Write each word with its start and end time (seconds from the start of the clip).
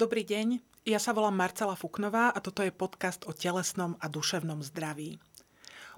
Dobrý 0.00 0.24
deň, 0.24 0.64
ja 0.88 0.96
sa 0.96 1.12
volám 1.12 1.36
Marcela 1.36 1.76
Fuknová 1.76 2.32
a 2.32 2.40
toto 2.40 2.64
je 2.64 2.72
podcast 2.72 3.20
o 3.28 3.36
telesnom 3.36 4.00
a 4.00 4.08
duševnom 4.08 4.64
zdraví. 4.64 5.20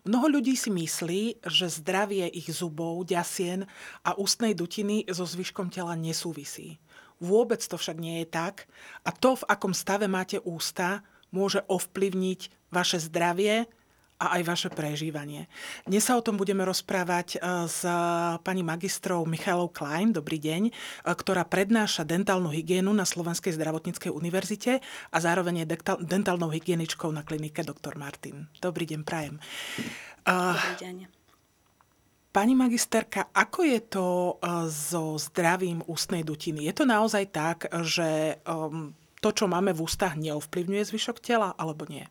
Mnoho 0.03 0.27
ľudí 0.27 0.59
si 0.59 0.75
myslí, 0.75 1.47
že 1.47 1.71
zdravie 1.71 2.27
ich 2.27 2.51
zubov, 2.51 3.07
ďasien 3.07 3.63
a 4.03 4.19
ústnej 4.19 4.59
dutiny 4.59 5.07
so 5.07 5.23
zvyškom 5.23 5.71
tela 5.71 5.95
nesúvisí. 5.95 6.83
Vôbec 7.23 7.63
to 7.63 7.79
však 7.79 7.95
nie 8.03 8.27
je 8.27 8.35
tak 8.35 8.67
a 9.07 9.15
to, 9.15 9.39
v 9.39 9.47
akom 9.47 9.71
stave 9.71 10.11
máte 10.11 10.43
ústa, 10.43 11.07
môže 11.31 11.63
ovplyvniť 11.71 12.75
vaše 12.75 12.99
zdravie, 12.99 13.71
a 14.23 14.39
aj 14.39 14.43
vaše 14.47 14.69
prežívanie. 14.71 15.51
Dnes 15.83 16.07
sa 16.07 16.15
o 16.15 16.23
tom 16.23 16.39
budeme 16.39 16.63
rozprávať 16.63 17.35
e, 17.35 17.39
s 17.67 17.83
pani 18.47 18.63
magistrou 18.63 19.27
Michalou 19.27 19.67
Klein, 19.67 20.15
dobrý 20.15 20.39
deň, 20.39 20.63
e, 20.71 20.73
ktorá 21.03 21.43
prednáša 21.43 22.07
dentálnu 22.07 22.55
hygienu 22.55 22.95
na 22.95 23.03
Slovenskej 23.03 23.51
zdravotníckej 23.59 24.15
univerzite 24.15 24.79
a 25.11 25.17
zároveň 25.19 25.67
je 25.67 25.75
dentálnou 26.07 26.55
hygieničkou 26.55 27.11
na 27.11 27.27
klinike 27.27 27.67
Dr. 27.67 27.99
Martin. 27.99 28.47
Dobrý 28.63 28.87
deň, 28.87 29.01
prajem. 29.03 29.43
E, 30.23 30.31
dobrý 30.31 30.75
deň. 30.79 30.97
Pani 32.33 32.57
magisterka, 32.57 33.29
ako 33.29 33.61
je 33.61 33.81
to 33.93 34.07
so 34.73 35.21
zdravím 35.21 35.85
ústnej 35.85 36.25
dutiny? 36.25 36.65
Je 36.65 36.73
to 36.73 36.89
naozaj 36.89 37.29
tak, 37.29 37.69
že 37.85 38.41
to, 39.21 39.29
čo 39.37 39.45
máme 39.45 39.77
v 39.77 39.85
ústach, 39.85 40.17
neovplyvňuje 40.17 40.81
zvyšok 40.81 41.21
tela, 41.21 41.53
alebo 41.61 41.85
nie? 41.85 42.09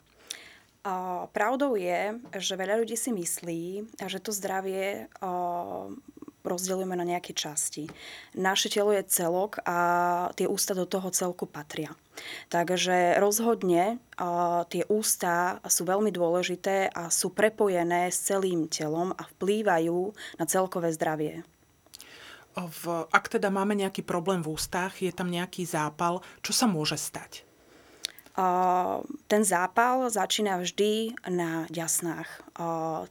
Pravdou 1.31 1.77
je, 1.77 2.17
že 2.41 2.57
veľa 2.57 2.81
ľudí 2.81 2.97
si 2.97 3.13
myslí, 3.13 3.93
že 4.01 4.17
to 4.17 4.33
zdravie 4.33 5.05
rozdeľujeme 6.41 6.97
na 6.97 7.05
nejaké 7.05 7.37
časti. 7.37 7.85
Naše 8.33 8.73
telo 8.73 8.89
je 8.89 9.05
celok 9.05 9.61
a 9.61 9.77
tie 10.33 10.49
ústa 10.49 10.73
do 10.73 10.89
toho 10.89 11.13
celku 11.13 11.45
patria. 11.45 11.93
Takže 12.49 13.21
rozhodne 13.21 14.01
tie 14.73 14.83
ústa 14.89 15.61
sú 15.69 15.85
veľmi 15.85 16.09
dôležité 16.09 16.89
a 16.89 17.13
sú 17.13 17.29
prepojené 17.29 18.09
s 18.09 18.25
celým 18.25 18.65
telom 18.65 19.13
a 19.13 19.29
vplývajú 19.37 20.17
na 20.41 20.45
celkové 20.49 20.89
zdravie. 20.97 21.45
V, 22.57 22.83
ak 23.13 23.37
teda 23.37 23.53
máme 23.53 23.77
nejaký 23.77 24.01
problém 24.01 24.41
v 24.41 24.57
ústach, 24.57 24.97
je 24.97 25.13
tam 25.13 25.29
nejaký 25.29 25.63
zápal, 25.63 26.25
čo 26.41 26.51
sa 26.57 26.65
môže 26.65 26.97
stať? 26.97 27.45
Ten 29.27 29.43
zápal 29.43 30.09
začína 30.09 30.57
vždy 30.57 31.11
na 31.29 31.65
ďasnách. 31.69 32.41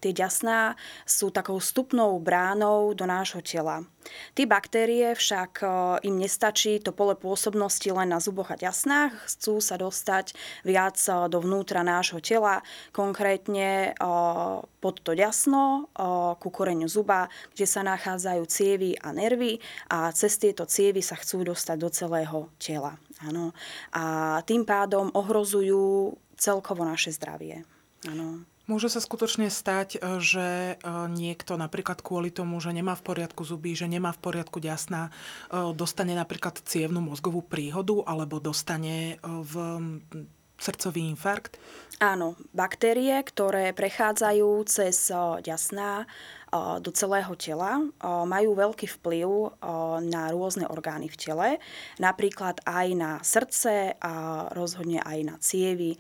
Tie 0.01 0.12
ďasná 0.15 0.75
sú 1.05 1.31
takou 1.34 1.59
vstupnou 1.59 2.19
bránou 2.23 2.95
do 2.95 3.05
nášho 3.05 3.43
tela. 3.45 3.84
Tí 4.33 4.48
baktérie 4.48 5.12
však 5.12 5.61
im 6.03 6.17
nestačí 6.17 6.81
to 6.81 6.91
pole 6.91 7.12
pôsobnosti 7.15 7.84
len 7.93 8.09
na 8.09 8.19
zuboch 8.19 8.48
a 8.48 8.56
ďasnách, 8.56 9.28
chcú 9.28 9.61
sa 9.61 9.77
dostať 9.77 10.33
viac 10.65 10.97
dovnútra 11.28 11.84
nášho 11.84 12.19
tela, 12.25 12.65
konkrétne 12.97 13.93
pod 14.81 14.97
to 15.05 15.12
ďasno, 15.12 15.93
ku 16.41 16.48
koreňu 16.48 16.89
zuba, 16.89 17.28
kde 17.53 17.67
sa 17.69 17.84
nachádzajú 17.84 18.43
cievy 18.48 18.97
a 18.97 19.12
nervy 19.12 19.61
a 19.93 20.09
cez 20.17 20.41
tieto 20.41 20.65
cievy 20.65 21.05
sa 21.05 21.21
chcú 21.21 21.45
dostať 21.45 21.77
do 21.77 21.89
celého 21.93 22.48
tela. 22.56 22.97
Áno. 23.21 23.53
A 23.93 24.41
tým 24.48 24.65
pádom 24.65 25.12
ohrozujú 25.12 26.17
celkovo 26.41 26.89
naše 26.89 27.12
zdravie. 27.12 27.69
Áno. 28.09 28.48
Môže 28.71 28.87
sa 28.87 29.03
skutočne 29.03 29.51
stať, 29.51 29.99
e, 29.99 30.23
že 30.23 30.79
e, 30.79 30.95
niekto 31.11 31.59
napríklad 31.59 32.07
kvôli 32.07 32.31
tomu, 32.31 32.63
že 32.63 32.71
nemá 32.71 32.95
v 32.95 33.03
poriadku 33.03 33.43
zuby, 33.43 33.75
že 33.75 33.91
nemá 33.91 34.15
v 34.15 34.23
poriadku 34.23 34.62
ďasná, 34.62 35.11
e, 35.11 35.75
dostane 35.75 36.15
napríklad 36.15 36.62
cievnú 36.62 37.03
mozgovú 37.03 37.43
príhodu 37.43 38.06
alebo 38.06 38.39
dostane 38.39 39.19
v 39.27 39.55
srdcový 40.61 41.11
infarkt? 41.11 41.59
Áno, 41.99 42.39
baktérie, 42.55 43.19
ktoré 43.27 43.75
prechádzajú 43.75 44.49
cez 44.71 45.11
ďasná, 45.43 46.06
do 46.55 46.91
celého 46.91 47.31
tela, 47.38 47.78
majú 48.03 48.50
veľký 48.59 48.91
vplyv 48.99 49.55
na 50.11 50.34
rôzne 50.34 50.66
orgány 50.66 51.06
v 51.06 51.16
tele, 51.16 51.49
napríklad 52.03 52.59
aj 52.66 52.87
na 52.99 53.12
srdce 53.22 53.94
a 54.03 54.47
rozhodne 54.50 54.99
aj 54.99 55.19
na 55.22 55.37
cievy. 55.38 55.94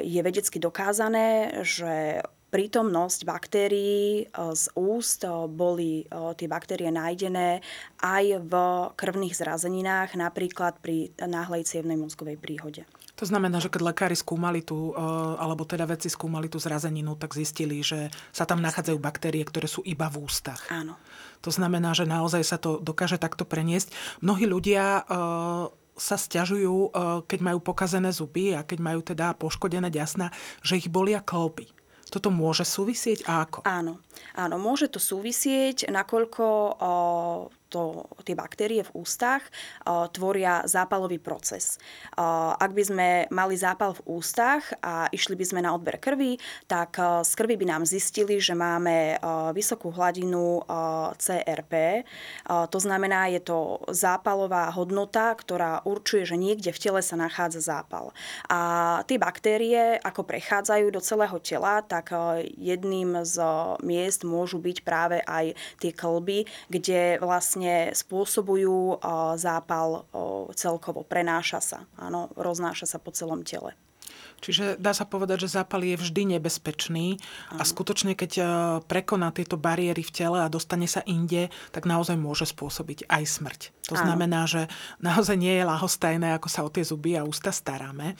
Je 0.00 0.20
vedecky 0.24 0.56
dokázané, 0.56 1.60
že 1.60 2.24
prítomnosť 2.52 3.24
baktérií 3.24 4.28
z 4.32 4.64
úst 4.76 5.24
boli 5.52 6.04
tie 6.36 6.48
baktérie 6.48 6.92
nájdené 6.92 7.64
aj 8.00 8.24
v 8.44 8.52
krvných 8.92 9.36
zrazeninách, 9.36 10.20
napríklad 10.20 10.76
pri 10.80 11.16
náhlej 11.16 11.64
cievnej 11.64 11.96
mozgovej 11.96 12.36
príhode. 12.36 12.84
To 13.22 13.30
znamená, 13.30 13.62
že 13.62 13.70
keď 13.70 13.94
lekári 13.94 14.18
skúmali 14.18 14.66
tú, 14.66 14.90
e, 14.90 14.98
alebo 15.38 15.62
teda 15.62 15.86
vedci 15.86 16.10
skúmali 16.10 16.50
tú 16.50 16.58
zrazeninu, 16.58 17.14
tak 17.14 17.38
zistili, 17.38 17.78
že 17.78 18.10
sa 18.34 18.42
tam 18.42 18.58
nachádzajú 18.58 18.98
baktérie, 18.98 19.46
ktoré 19.46 19.70
sú 19.70 19.78
iba 19.86 20.10
v 20.10 20.26
ústach. 20.26 20.66
Áno. 20.74 20.98
To 21.46 21.54
znamená, 21.54 21.94
že 21.94 22.02
naozaj 22.02 22.42
sa 22.42 22.58
to 22.58 22.82
dokáže 22.82 23.22
takto 23.22 23.46
preniesť. 23.46 23.94
Mnohí 24.26 24.50
ľudia 24.50 25.06
e, 25.06 25.12
sa 25.94 26.16
stiažujú, 26.18 26.74
e, 26.74 26.88
keď 27.30 27.38
majú 27.46 27.62
pokazené 27.62 28.10
zuby 28.10 28.58
a 28.58 28.66
keď 28.66 28.78
majú 28.82 29.06
teda 29.06 29.38
poškodené 29.38 29.86
ďasna, 29.94 30.34
že 30.66 30.82
ich 30.82 30.90
bolia 30.90 31.22
klopy. 31.22 31.70
Toto 32.10 32.34
môže 32.34 32.66
súvisieť 32.66 33.22
a 33.30 33.46
ako? 33.46 33.62
Áno, 33.62 34.02
áno 34.34 34.56
môže 34.58 34.90
to 34.90 34.98
súvisieť, 34.98 35.86
nakoľko 35.94 36.44
to, 37.72 38.04
tie 38.28 38.36
baktérie 38.36 38.84
v 38.84 38.92
ústach 38.92 39.40
uh, 39.88 40.04
tvoria 40.12 40.68
zápalový 40.68 41.16
proces. 41.16 41.80
Uh, 42.12 42.52
ak 42.60 42.76
by 42.76 42.82
sme 42.84 43.08
mali 43.32 43.56
zápal 43.56 43.96
v 43.96 44.20
ústach 44.20 44.76
a 44.84 45.08
išli 45.08 45.32
by 45.32 45.44
sme 45.48 45.60
na 45.64 45.72
odber 45.72 45.96
krvi, 45.96 46.36
tak 46.68 47.00
uh, 47.00 47.24
z 47.24 47.32
krvi 47.32 47.56
by 47.56 47.66
nám 47.72 47.82
zistili, 47.88 48.36
že 48.36 48.52
máme 48.52 49.16
uh, 49.16 49.50
vysokú 49.56 49.88
hladinu 49.88 50.60
uh, 50.60 51.16
CRP. 51.16 52.04
Uh, 52.44 52.68
to 52.68 52.76
znamená, 52.76 53.32
je 53.32 53.40
to 53.40 53.80
zápalová 53.88 54.68
hodnota, 54.76 55.32
ktorá 55.32 55.80
určuje, 55.88 56.28
že 56.28 56.36
niekde 56.36 56.76
v 56.76 56.82
tele 56.82 57.00
sa 57.00 57.16
nachádza 57.16 57.64
zápal. 57.64 58.12
A 58.52 59.00
tie 59.08 59.16
baktérie, 59.16 59.96
ako 60.04 60.28
prechádzajú 60.28 60.92
do 60.92 61.00
celého 61.00 61.38
tela, 61.40 61.80
tak 61.80 62.12
uh, 62.12 62.42
jedným 62.44 63.24
z 63.24 63.40
miest 63.86 64.26
môžu 64.26 64.58
byť 64.58 64.78
práve 64.82 65.22
aj 65.24 65.54
tie 65.78 65.92
klby, 65.94 66.44
kde 66.66 67.22
vlastne 67.22 67.61
vlastne 67.62 67.94
spôsobujú 67.94 68.98
zápal 69.38 70.02
celkovo, 70.58 71.06
prenáša 71.06 71.60
sa, 71.62 71.78
áno, 71.94 72.30
roznáša 72.34 72.90
sa 72.90 72.98
po 72.98 73.14
celom 73.14 73.46
tele. 73.46 73.78
Čiže 74.42 74.74
dá 74.82 74.90
sa 74.90 75.06
povedať, 75.06 75.46
že 75.46 75.54
zápal 75.54 75.86
je 75.86 75.94
vždy 75.94 76.34
nebezpečný 76.34 77.14
a 77.54 77.62
skutočne, 77.62 78.18
keď 78.18 78.42
prekoná 78.90 79.30
tieto 79.30 79.54
bariéry 79.54 80.02
v 80.02 80.10
tele 80.10 80.42
a 80.42 80.50
dostane 80.50 80.90
sa 80.90 81.06
inde, 81.06 81.46
tak 81.70 81.86
naozaj 81.86 82.18
môže 82.18 82.50
spôsobiť 82.50 83.06
aj 83.06 83.22
smrť. 83.22 83.60
To 83.86 83.94
Áno. 83.94 84.02
znamená, 84.10 84.50
že 84.50 84.66
naozaj 84.98 85.38
nie 85.38 85.54
je 85.54 85.62
lahostajné, 85.62 86.34
ako 86.34 86.48
sa 86.50 86.66
o 86.66 86.74
tie 86.74 86.82
zuby 86.82 87.14
a 87.14 87.22
ústa 87.22 87.54
staráme. 87.54 88.18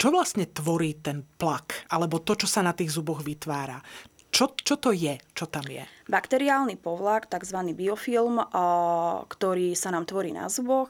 Čo 0.00 0.08
vlastne 0.08 0.48
tvorí 0.48 0.96
ten 0.96 1.20
plak, 1.36 1.92
alebo 1.92 2.24
to, 2.24 2.32
čo 2.32 2.48
sa 2.48 2.64
na 2.64 2.72
tých 2.72 2.96
zuboch 2.96 3.20
vytvára? 3.20 3.84
Čo, 4.32 4.56
čo 4.56 4.80
to 4.80 4.96
je? 4.96 5.20
Čo 5.36 5.44
tam 5.52 5.68
je? 5.68 5.84
Bakteriálny 6.08 6.80
povlak, 6.80 7.28
tzv. 7.28 7.76
biofilm, 7.76 8.40
ktorý 9.28 9.76
sa 9.76 9.92
nám 9.92 10.08
tvorí 10.08 10.32
na 10.32 10.48
zuboch, 10.48 10.88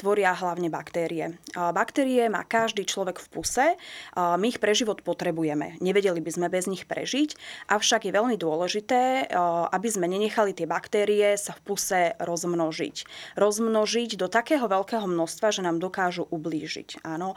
tvoria 0.00 0.32
hlavne 0.32 0.72
baktérie. 0.72 1.36
Baktérie 1.52 2.24
má 2.32 2.48
každý 2.48 2.88
človek 2.88 3.20
v 3.20 3.28
puse. 3.28 3.66
My 4.16 4.48
ich 4.48 4.56
pre 4.56 4.72
život 4.72 5.04
potrebujeme. 5.04 5.76
Nevedeli 5.84 6.24
by 6.24 6.30
sme 6.32 6.48
bez 6.48 6.64
nich 6.64 6.88
prežiť, 6.88 7.36
avšak 7.68 8.08
je 8.08 8.16
veľmi 8.16 8.40
dôležité, 8.40 9.28
aby 9.76 9.88
sme 9.92 10.08
nenechali 10.08 10.56
tie 10.56 10.64
baktérie 10.64 11.36
sa 11.36 11.52
v 11.52 11.60
puse 11.60 12.16
rozmnožiť. 12.16 12.96
Rozmnožiť 13.36 14.16
do 14.16 14.32
takého 14.32 14.64
veľkého 14.64 15.04
množstva, 15.04 15.52
že 15.52 15.60
nám 15.60 15.84
dokážu 15.84 16.24
ublížiť. 16.24 17.04
Áno 17.04 17.36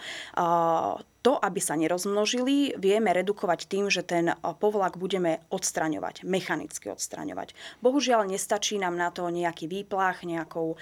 to, 1.24 1.40
aby 1.40 1.64
sa 1.64 1.80
nerozmnožili, 1.80 2.76
vieme 2.76 3.08
redukovať 3.16 3.72
tým, 3.72 3.88
že 3.88 4.04
ten 4.04 4.36
povlak 4.60 5.00
budeme 5.00 5.40
odstraňovať, 5.56 6.28
mechanicky 6.28 6.92
odstraňovať. 6.94 7.58
Bohužiaľ 7.82 8.30
nestačí 8.30 8.78
nám 8.78 8.94
na 8.94 9.10
to 9.10 9.26
nejaký 9.34 9.66
výplach 9.66 10.22
nejakou 10.22 10.78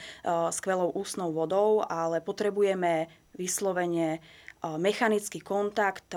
skvelou 0.52 0.92
ústnou 0.92 1.32
vodou, 1.32 1.82
ale 1.88 2.20
potrebujeme 2.20 3.08
vyslovene 3.40 4.20
mechanický 4.62 5.40
kontakt 5.40 6.12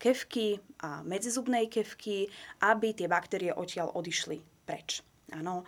kevky 0.00 0.62
a 0.80 1.04
medzizubnej 1.04 1.68
kevky, 1.68 2.30
aby 2.64 2.96
tie 2.96 3.10
baktérie 3.10 3.52
odtiaľ 3.52 3.92
odišli 3.92 4.40
preč. 4.64 5.04
Áno, 5.30 5.62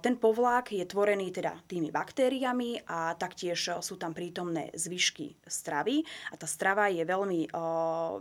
ten 0.00 0.16
povlak 0.16 0.70
je 0.70 0.86
tvorený 0.86 1.34
teda 1.34 1.58
tými 1.66 1.90
baktériami 1.90 2.86
a 2.86 3.14
taktiež 3.18 3.82
sú 3.82 3.94
tam 3.98 4.14
prítomné 4.14 4.70
zvyšky 4.74 5.42
stravy. 5.46 6.06
A 6.30 6.38
tá 6.38 6.46
strava 6.46 6.86
je 6.88 7.02
veľmi, 7.02 7.50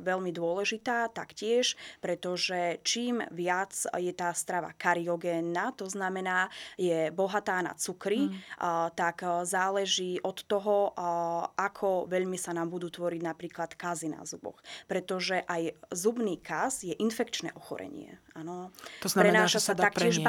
veľmi 0.02 0.32
dôležitá 0.34 1.14
taktiež, 1.14 1.78
pretože 2.02 2.82
čím 2.82 3.22
viac 3.30 3.74
je 3.98 4.14
tá 4.14 4.34
strava 4.34 4.74
kariogénna, 4.74 5.78
to 5.78 5.86
znamená 5.86 6.50
je 6.76 7.14
bohatá 7.14 7.62
na 7.62 7.78
cukry, 7.78 8.30
mm. 8.30 8.36
tak 8.98 9.22
záleží 9.46 10.18
od 10.26 10.42
toho, 10.46 10.94
ako 11.54 12.10
veľmi 12.10 12.36
sa 12.36 12.52
nám 12.56 12.74
budú 12.74 12.90
tvoriť 12.90 13.22
napríklad 13.22 13.78
kazy 13.78 14.10
na 14.10 14.26
zuboch. 14.26 14.58
Pretože 14.90 15.46
aj 15.46 15.78
zubný 15.94 16.42
kaz 16.42 16.82
je 16.84 16.98
infekčné 16.98 17.54
ochorenie. 17.54 18.18
Áno. 18.34 18.72
To 19.04 19.10
znamená, 19.12 19.44
Prenáša 19.46 19.60
že 19.60 19.66
sa, 19.66 19.74
sa 19.76 19.84
taktiež 19.90 20.24
preniesť. 20.24 20.28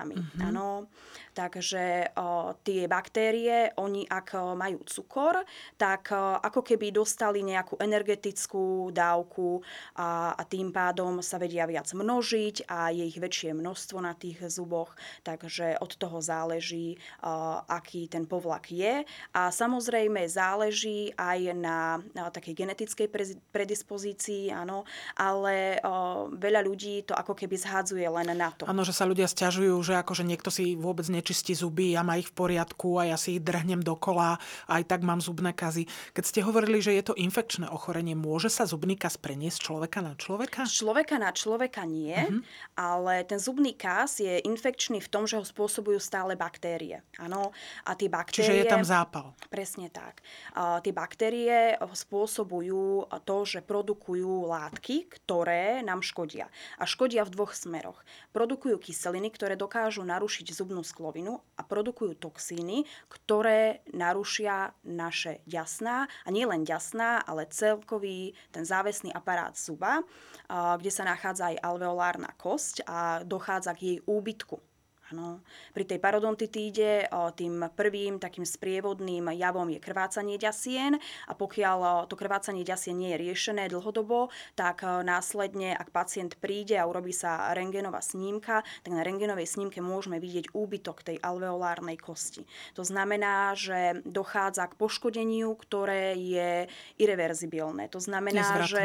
Baktériami. 0.00 0.16
Mm-hmm. 0.16 0.48
Áno. 0.48 0.88
Takže 1.30 2.10
o, 2.18 2.58
tie 2.66 2.90
baktérie, 2.90 3.70
oni 3.78 4.02
ak 4.02 4.34
majú 4.58 4.82
cukor, 4.82 5.46
tak 5.78 6.10
o, 6.10 6.42
ako 6.42 6.60
keby 6.66 6.90
dostali 6.90 7.46
nejakú 7.46 7.78
energetickú 7.78 8.90
dávku 8.90 9.62
a, 9.94 10.34
a 10.34 10.42
tým 10.42 10.74
pádom 10.74 11.22
sa 11.22 11.38
vedia 11.38 11.70
viac 11.70 11.86
množiť 11.86 12.66
a 12.66 12.90
je 12.90 13.06
ich 13.06 13.22
väčšie 13.22 13.54
množstvo 13.54 13.98
na 14.02 14.12
tých 14.18 14.42
zuboch. 14.50 14.90
Takže 15.22 15.78
od 15.78 15.94
toho 15.94 16.18
záleží, 16.18 16.98
o, 17.22 17.62
aký 17.62 18.10
ten 18.10 18.26
povlak 18.26 18.66
je. 18.74 19.06
A 19.30 19.54
samozrejme 19.54 20.26
záleží 20.26 21.14
aj 21.14 21.54
na, 21.54 22.02
na 22.10 22.26
takej 22.28 22.58
genetickej 22.58 23.06
predispozícii, 23.54 24.50
áno, 24.50 24.82
ale 25.14 25.78
o, 25.86 26.26
veľa 26.34 26.66
ľudí 26.66 27.06
to 27.06 27.14
ako 27.14 27.38
keby 27.38 27.54
zhádzuje 27.54 28.06
len 28.10 28.34
na 28.34 28.50
to. 28.50 28.66
Áno, 28.66 28.82
že 28.82 28.92
sa 28.92 29.06
ľudia 29.06 29.30
stiažujú, 29.30 29.78
že 29.90 29.98
akože 29.98 30.22
niekto 30.22 30.50
si 30.54 30.78
vôbec 30.78 31.06
ne 31.10 31.20
nečistí 31.20 31.52
zuby, 31.52 31.92
ja 31.92 32.00
má 32.00 32.16
ich 32.16 32.32
v 32.32 32.34
poriadku 32.34 32.96
a 32.96 33.12
ja 33.12 33.20
si 33.20 33.36
ich 33.36 33.44
drhnem 33.44 33.84
dokola 33.84 34.40
a 34.64 34.72
aj 34.80 34.88
tak 34.88 35.04
mám 35.04 35.20
zubné 35.20 35.52
kazy. 35.52 35.84
Keď 36.16 36.24
ste 36.24 36.40
hovorili, 36.40 36.80
že 36.80 36.96
je 36.96 37.12
to 37.12 37.14
infekčné 37.14 37.68
ochorenie, 37.68 38.16
môže 38.16 38.48
sa 38.48 38.64
zubný 38.64 38.96
kaz 38.96 39.20
preniesť 39.20 39.68
človeka 39.68 40.00
na 40.00 40.16
človeka? 40.16 40.64
Človeka 40.64 41.20
na 41.20 41.30
človeka 41.36 41.84
nie, 41.84 42.16
uh-huh. 42.16 42.40
ale 42.80 43.28
ten 43.28 43.36
zubný 43.36 43.76
kaz 43.76 44.24
je 44.24 44.40
infekčný 44.40 45.04
v 45.04 45.12
tom, 45.12 45.28
že 45.28 45.36
ho 45.36 45.44
spôsobujú 45.44 46.00
stále 46.00 46.40
baktérie. 46.40 47.04
Áno, 47.20 47.52
a 47.84 47.92
tie 47.92 48.08
baktérie... 48.08 48.48
Čiže 48.48 48.60
je 48.64 48.72
tam 48.72 48.86
zápal. 48.86 49.36
Presne 49.52 49.92
tak. 49.92 50.24
A 50.56 50.80
tie 50.80 50.96
baktérie 50.96 51.76
spôsobujú 51.76 53.12
to, 53.28 53.36
že 53.44 53.60
produkujú 53.60 54.48
látky, 54.48 55.12
ktoré 55.12 55.84
nám 55.84 56.00
škodia. 56.00 56.48
A 56.80 56.88
škodia 56.88 57.28
v 57.28 57.34
dvoch 57.36 57.52
smeroch. 57.52 58.00
Produkujú 58.32 58.80
kyseliny, 58.80 59.28
ktoré 59.34 59.58
dokážu 59.58 59.79
narušiť 59.84 60.56
zubnú 60.56 60.80
sklo 60.80 61.10
rakovinu 61.10 61.42
a 61.58 61.66
produkujú 61.66 62.14
toxíny, 62.22 62.86
ktoré 63.10 63.82
narušia 63.90 64.70
naše 64.86 65.42
ďasná, 65.42 66.06
a 66.06 66.28
nie 66.30 66.46
len 66.46 66.62
ďasná, 66.62 67.26
ale 67.26 67.50
celkový 67.50 68.38
ten 68.54 68.62
závesný 68.62 69.10
aparát 69.10 69.58
zuba, 69.58 70.06
kde 70.46 70.90
sa 70.94 71.02
nachádza 71.02 71.50
aj 71.50 71.66
alveolárna 71.66 72.30
kosť 72.38 72.86
a 72.86 73.26
dochádza 73.26 73.74
k 73.74 73.82
jej 73.82 73.98
úbytku. 74.06 74.69
Ano. 75.10 75.42
Pri 75.74 75.82
tej 75.86 75.98
parodontitíde 75.98 77.10
tým 77.34 77.66
prvým 77.74 78.22
takým 78.22 78.46
sprievodným 78.46 79.26
javom 79.34 79.66
je 79.66 79.82
krvácanie 79.82 80.38
ďasien 80.38 80.94
a 81.26 81.32
pokiaľ 81.34 82.06
to 82.06 82.14
krvácanie 82.14 82.62
ďasien 82.62 82.94
nie 82.94 83.10
je 83.14 83.22
riešené 83.26 83.66
dlhodobo, 83.66 84.30
tak 84.54 84.86
následne, 84.86 85.74
ak 85.74 85.90
pacient 85.90 86.38
príde 86.38 86.78
a 86.78 86.86
urobí 86.86 87.10
sa 87.10 87.50
rengenová 87.58 87.98
snímka, 87.98 88.62
tak 88.86 88.92
na 88.94 89.02
rengenovej 89.02 89.50
snímke 89.50 89.82
môžeme 89.82 90.22
vidieť 90.22 90.54
úbytok 90.54 91.02
tej 91.02 91.18
alveolárnej 91.18 91.98
kosti. 91.98 92.46
To 92.78 92.86
znamená, 92.86 93.58
že 93.58 94.06
dochádza 94.06 94.70
k 94.70 94.78
poškodeniu, 94.78 95.58
ktoré 95.58 96.14
je 96.14 96.70
irreverzibilné. 97.02 97.90
To 97.90 97.98
znamená, 97.98 98.46
Nezvratné. 98.46 98.70
že 98.70 98.84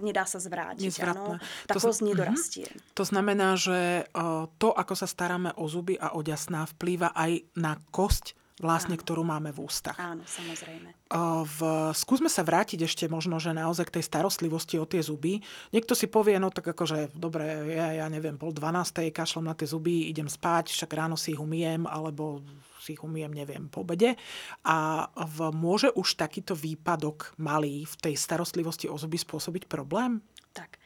nedá 0.00 0.24
sa 0.24 0.40
zvrátiť. 0.40 1.04
Ano. 1.04 1.36
Tá 1.68 1.76
kosť 1.76 2.00
nedorastie. 2.00 2.66
To 2.96 3.04
znamená, 3.04 3.60
že 3.60 4.08
to, 4.56 4.72
ako 4.72 4.94
sa 4.96 5.04
stará 5.04 5.33
staráme 5.34 5.50
o 5.58 5.66
zuby 5.66 5.98
a 5.98 6.14
o 6.14 6.22
ďasná, 6.22 6.62
vplýva 6.78 7.10
aj 7.10 7.42
na 7.58 7.74
kosť, 7.90 8.38
vlastne, 8.62 8.94
Áno. 8.94 9.02
ktorú 9.02 9.26
máme 9.26 9.50
v 9.50 9.66
ústach. 9.66 9.98
Áno, 9.98 10.22
samozrejme. 10.22 10.94
V, 11.42 11.58
skúsme 11.90 12.30
sa 12.30 12.46
vrátiť 12.46 12.86
ešte 12.86 13.10
možno, 13.10 13.42
že 13.42 13.50
naozaj 13.50 13.90
k 13.90 13.98
tej 13.98 14.04
starostlivosti 14.06 14.78
o 14.78 14.86
tie 14.86 15.02
zuby. 15.02 15.42
Niekto 15.74 15.98
si 15.98 16.06
povie, 16.06 16.38
no 16.38 16.54
tak 16.54 16.70
akože, 16.70 17.18
dobre, 17.18 17.74
ja, 17.74 17.98
ja 17.98 18.06
neviem, 18.06 18.38
pol 18.38 18.54
12. 18.54 19.10
kašlem 19.10 19.50
na 19.50 19.58
tie 19.58 19.66
zuby, 19.66 20.06
idem 20.06 20.30
spať, 20.30 20.70
však 20.70 20.94
ráno 20.94 21.18
si 21.18 21.34
ich 21.34 21.42
umiem, 21.42 21.82
alebo 21.90 22.46
si 22.78 22.94
ich 22.94 23.02
umiem, 23.02 23.34
neviem, 23.34 23.66
po 23.66 23.82
obede. 23.82 24.14
A 24.62 25.10
v, 25.18 25.50
môže 25.50 25.90
už 25.90 26.14
takýto 26.14 26.54
výpadok 26.54 27.34
malý 27.42 27.82
v 27.90 27.94
tej 27.98 28.14
starostlivosti 28.14 28.86
o 28.86 28.94
zuby 28.94 29.18
spôsobiť 29.18 29.66
problém? 29.66 30.22
Tak. 30.54 30.78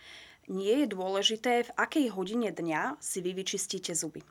Nie 0.49 0.89
je 0.89 0.97
dôležité, 0.97 1.69
v 1.69 1.75
akej 1.77 2.06
hodine 2.17 2.49
dňa 2.49 2.97
si 2.97 3.21
vy 3.21 3.37
vyčistíte 3.37 3.93
zuby. 3.93 4.25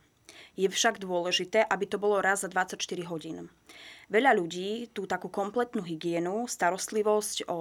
Je 0.55 0.67
však 0.69 0.99
dôležité, 1.01 1.63
aby 1.63 1.85
to 1.85 1.97
bolo 2.01 2.21
raz 2.21 2.41
za 2.41 2.49
24 2.49 2.79
hodín. 3.07 3.49
Veľa 4.07 4.39
ľudí 4.39 4.87
tú 4.95 5.03
takú 5.03 5.27
kompletnú 5.27 5.83
hygienu, 5.83 6.47
starostlivosť 6.47 7.51
o, 7.51 7.59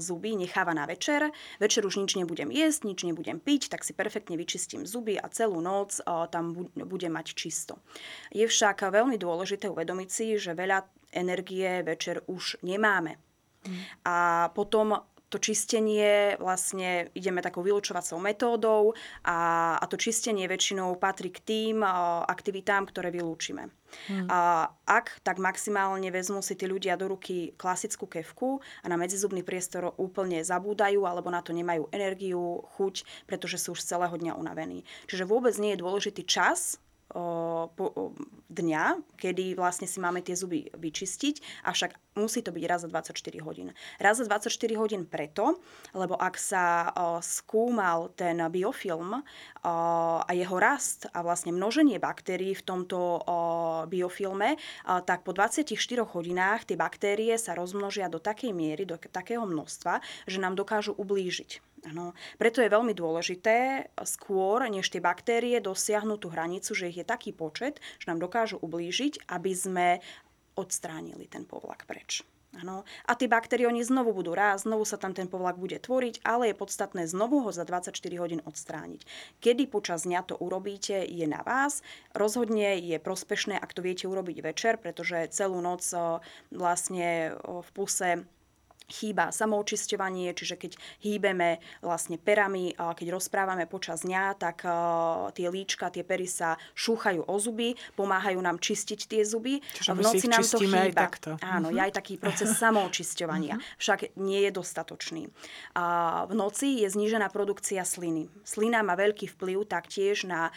zuby 0.00 0.40
necháva 0.40 0.72
na 0.72 0.88
večer. 0.88 1.28
Večer 1.60 1.84
už 1.84 2.00
nič 2.00 2.16
nebudem 2.16 2.48
jesť, 2.48 2.88
nič 2.88 3.04
nebudem 3.04 3.36
piť, 3.36 3.68
tak 3.68 3.84
si 3.84 3.92
perfektne 3.92 4.40
vyčistím 4.40 4.88
zuby 4.88 5.20
a 5.20 5.28
celú 5.28 5.60
noc 5.60 6.00
tam 6.32 6.56
bu- 6.56 6.72
budem 6.88 7.12
mať 7.12 7.36
čisto. 7.36 7.76
Je 8.32 8.48
však 8.48 8.88
veľmi 8.88 9.20
dôležité 9.20 9.68
uvedomiť 9.68 10.08
si, 10.08 10.26
že 10.40 10.56
veľa 10.56 10.80
energie 11.12 11.84
večer 11.84 12.24
už 12.24 12.64
nemáme. 12.64 13.20
Mm. 13.62 13.78
A 14.08 14.16
potom 14.56 14.96
to 15.32 15.40
čistenie 15.40 16.36
vlastne 16.36 17.08
ideme 17.16 17.40
takou 17.40 17.64
vylúčovacou 17.64 18.20
metódou 18.20 18.92
a, 19.24 19.80
a 19.80 19.84
to 19.88 19.96
čistenie 19.96 20.44
väčšinou 20.44 21.00
patrí 21.00 21.32
k 21.32 21.40
tým 21.40 21.80
aktivitám, 22.28 22.84
ktoré 22.92 23.08
vylúčime. 23.08 23.72
Hmm. 24.08 24.28
A 24.28 24.68
ak, 24.88 25.20
tak 25.20 25.36
maximálne 25.40 26.08
vezmú 26.08 26.40
si 26.40 26.56
tí 26.56 26.64
ľudia 26.64 26.96
do 26.96 27.12
ruky 27.12 27.52
klasickú 27.60 28.08
kevku 28.08 28.60
a 28.84 28.86
na 28.88 28.96
medzizubný 28.96 29.44
priestor 29.44 29.92
úplne 30.00 30.40
zabúdajú 30.40 31.04
alebo 31.04 31.28
na 31.28 31.44
to 31.44 31.52
nemajú 31.52 31.92
energiu, 31.92 32.64
chuť, 32.76 33.28
pretože 33.28 33.60
sú 33.60 33.76
už 33.76 33.84
celého 33.84 34.16
dňa 34.16 34.36
unavení. 34.36 34.84
Čiže 35.08 35.28
vôbec 35.28 35.52
nie 35.60 35.76
je 35.76 35.82
dôležitý 35.84 36.24
čas, 36.24 36.80
dňa, 38.52 38.84
kedy 39.16 39.56
vlastne 39.56 39.88
si 39.88 40.00
máme 40.00 40.20
tie 40.20 40.36
zuby 40.36 40.68
vyčistiť, 40.76 41.64
avšak 41.64 42.16
musí 42.20 42.44
to 42.44 42.52
byť 42.52 42.64
raz 42.68 42.84
za 42.84 42.88
24 42.92 43.16
hodín. 43.44 43.72
Raz 43.96 44.20
za 44.20 44.28
24 44.28 44.52
hodín 44.76 45.08
preto, 45.08 45.56
lebo 45.96 46.16
ak 46.16 46.36
sa 46.36 46.92
skúmal 47.24 48.12
ten 48.12 48.36
biofilm 48.52 49.24
a 49.64 50.30
jeho 50.32 50.56
rast 50.60 51.08
a 51.16 51.24
vlastne 51.24 51.56
množenie 51.56 51.96
baktérií 51.96 52.52
v 52.52 52.64
tomto 52.64 53.24
biofilme, 53.88 54.60
tak 55.08 55.24
po 55.24 55.32
24 55.32 55.72
hodinách 56.04 56.68
tie 56.68 56.76
baktérie 56.76 57.36
sa 57.40 57.56
rozmnožia 57.56 58.12
do 58.12 58.20
takej 58.20 58.52
miery, 58.52 58.84
do 58.84 59.00
takého 59.00 59.48
množstva, 59.48 60.04
že 60.28 60.40
nám 60.40 60.56
dokážu 60.60 60.92
ublížiť. 60.92 61.71
Ano. 61.82 62.14
Preto 62.38 62.62
je 62.62 62.70
veľmi 62.70 62.94
dôležité 62.94 63.90
skôr, 64.06 64.62
než 64.70 64.86
tie 64.86 65.02
baktérie 65.02 65.58
dosiahnu 65.58 66.14
tú 66.14 66.30
hranicu, 66.30 66.78
že 66.78 66.94
ich 66.94 67.02
je 67.02 67.06
taký 67.06 67.34
počet, 67.34 67.82
že 67.98 68.06
nám 68.06 68.22
dokážu 68.22 68.62
ublížiť, 68.62 69.26
aby 69.26 69.50
sme 69.50 69.86
odstránili 70.54 71.26
ten 71.26 71.42
povlak 71.42 71.82
preč. 71.90 72.22
Ano. 72.52 72.84
A 73.08 73.16
tie 73.16 73.32
baktérie 73.32 73.64
oni 73.64 73.80
znovu 73.80 74.12
budú 74.12 74.36
rásť, 74.36 74.68
znovu 74.68 74.84
sa 74.84 75.00
tam 75.00 75.16
ten 75.16 75.24
povlak 75.24 75.56
bude 75.56 75.80
tvoriť, 75.80 76.20
ale 76.20 76.52
je 76.52 76.60
podstatné 76.60 77.08
znovu 77.08 77.40
ho 77.40 77.48
za 77.48 77.64
24 77.64 77.96
hodín 78.20 78.44
odstrániť. 78.44 79.08
Kedy 79.40 79.72
počas 79.72 80.04
dňa 80.04 80.20
to 80.28 80.36
urobíte, 80.36 81.00
je 81.00 81.24
na 81.24 81.40
vás. 81.40 81.80
Rozhodne 82.12 82.76
je 82.76 83.00
prospešné, 83.00 83.56
ak 83.56 83.72
to 83.72 83.80
viete 83.80 84.04
urobiť 84.04 84.44
večer, 84.44 84.76
pretože 84.76 85.32
celú 85.32 85.64
noc 85.64 85.80
vlastne 86.52 87.40
v 87.40 87.68
puse 87.72 88.28
chýba 88.92 89.32
samoučisťovanie, 89.32 90.36
čiže 90.36 90.60
keď 90.60 90.72
hýbeme 91.00 91.64
vlastne 91.80 92.20
perami, 92.20 92.76
keď 92.76 93.06
rozprávame 93.08 93.64
počas 93.64 94.04
dňa, 94.04 94.36
tak 94.36 94.68
tie 95.32 95.48
líčka, 95.48 95.88
tie 95.88 96.04
pery 96.04 96.28
sa 96.28 96.60
šúchajú 96.76 97.24
o 97.24 97.36
zuby, 97.40 97.72
pomáhajú 97.96 98.38
nám 98.44 98.60
čistiť 98.60 99.00
tie 99.08 99.22
zuby. 99.24 99.64
Čiže 99.80 99.96
v 99.96 100.00
noci 100.04 100.26
nám 100.28 100.44
to 100.44 100.58
chýba. 100.60 100.80
Aj 100.82 100.92
takto. 100.92 101.30
Áno, 101.40 101.70
uh-huh. 101.70 101.78
je 101.78 101.80
aj 101.80 101.92
taký 101.96 102.14
proces 102.20 102.52
samoučisťovania, 102.62 103.56
uh-huh. 103.56 103.78
však 103.80 104.18
nie 104.20 104.44
je 104.44 104.50
dostatočný. 104.52 105.22
A 105.72 105.84
v 106.28 106.34
noci 106.36 106.84
je 106.84 106.88
znížená 106.90 107.32
produkcia 107.32 107.86
sliny. 107.86 108.28
Slina 108.44 108.84
má 108.84 108.98
veľký 108.98 109.30
vplyv 109.38 109.64
taktiež 109.64 110.28
na 110.28 110.52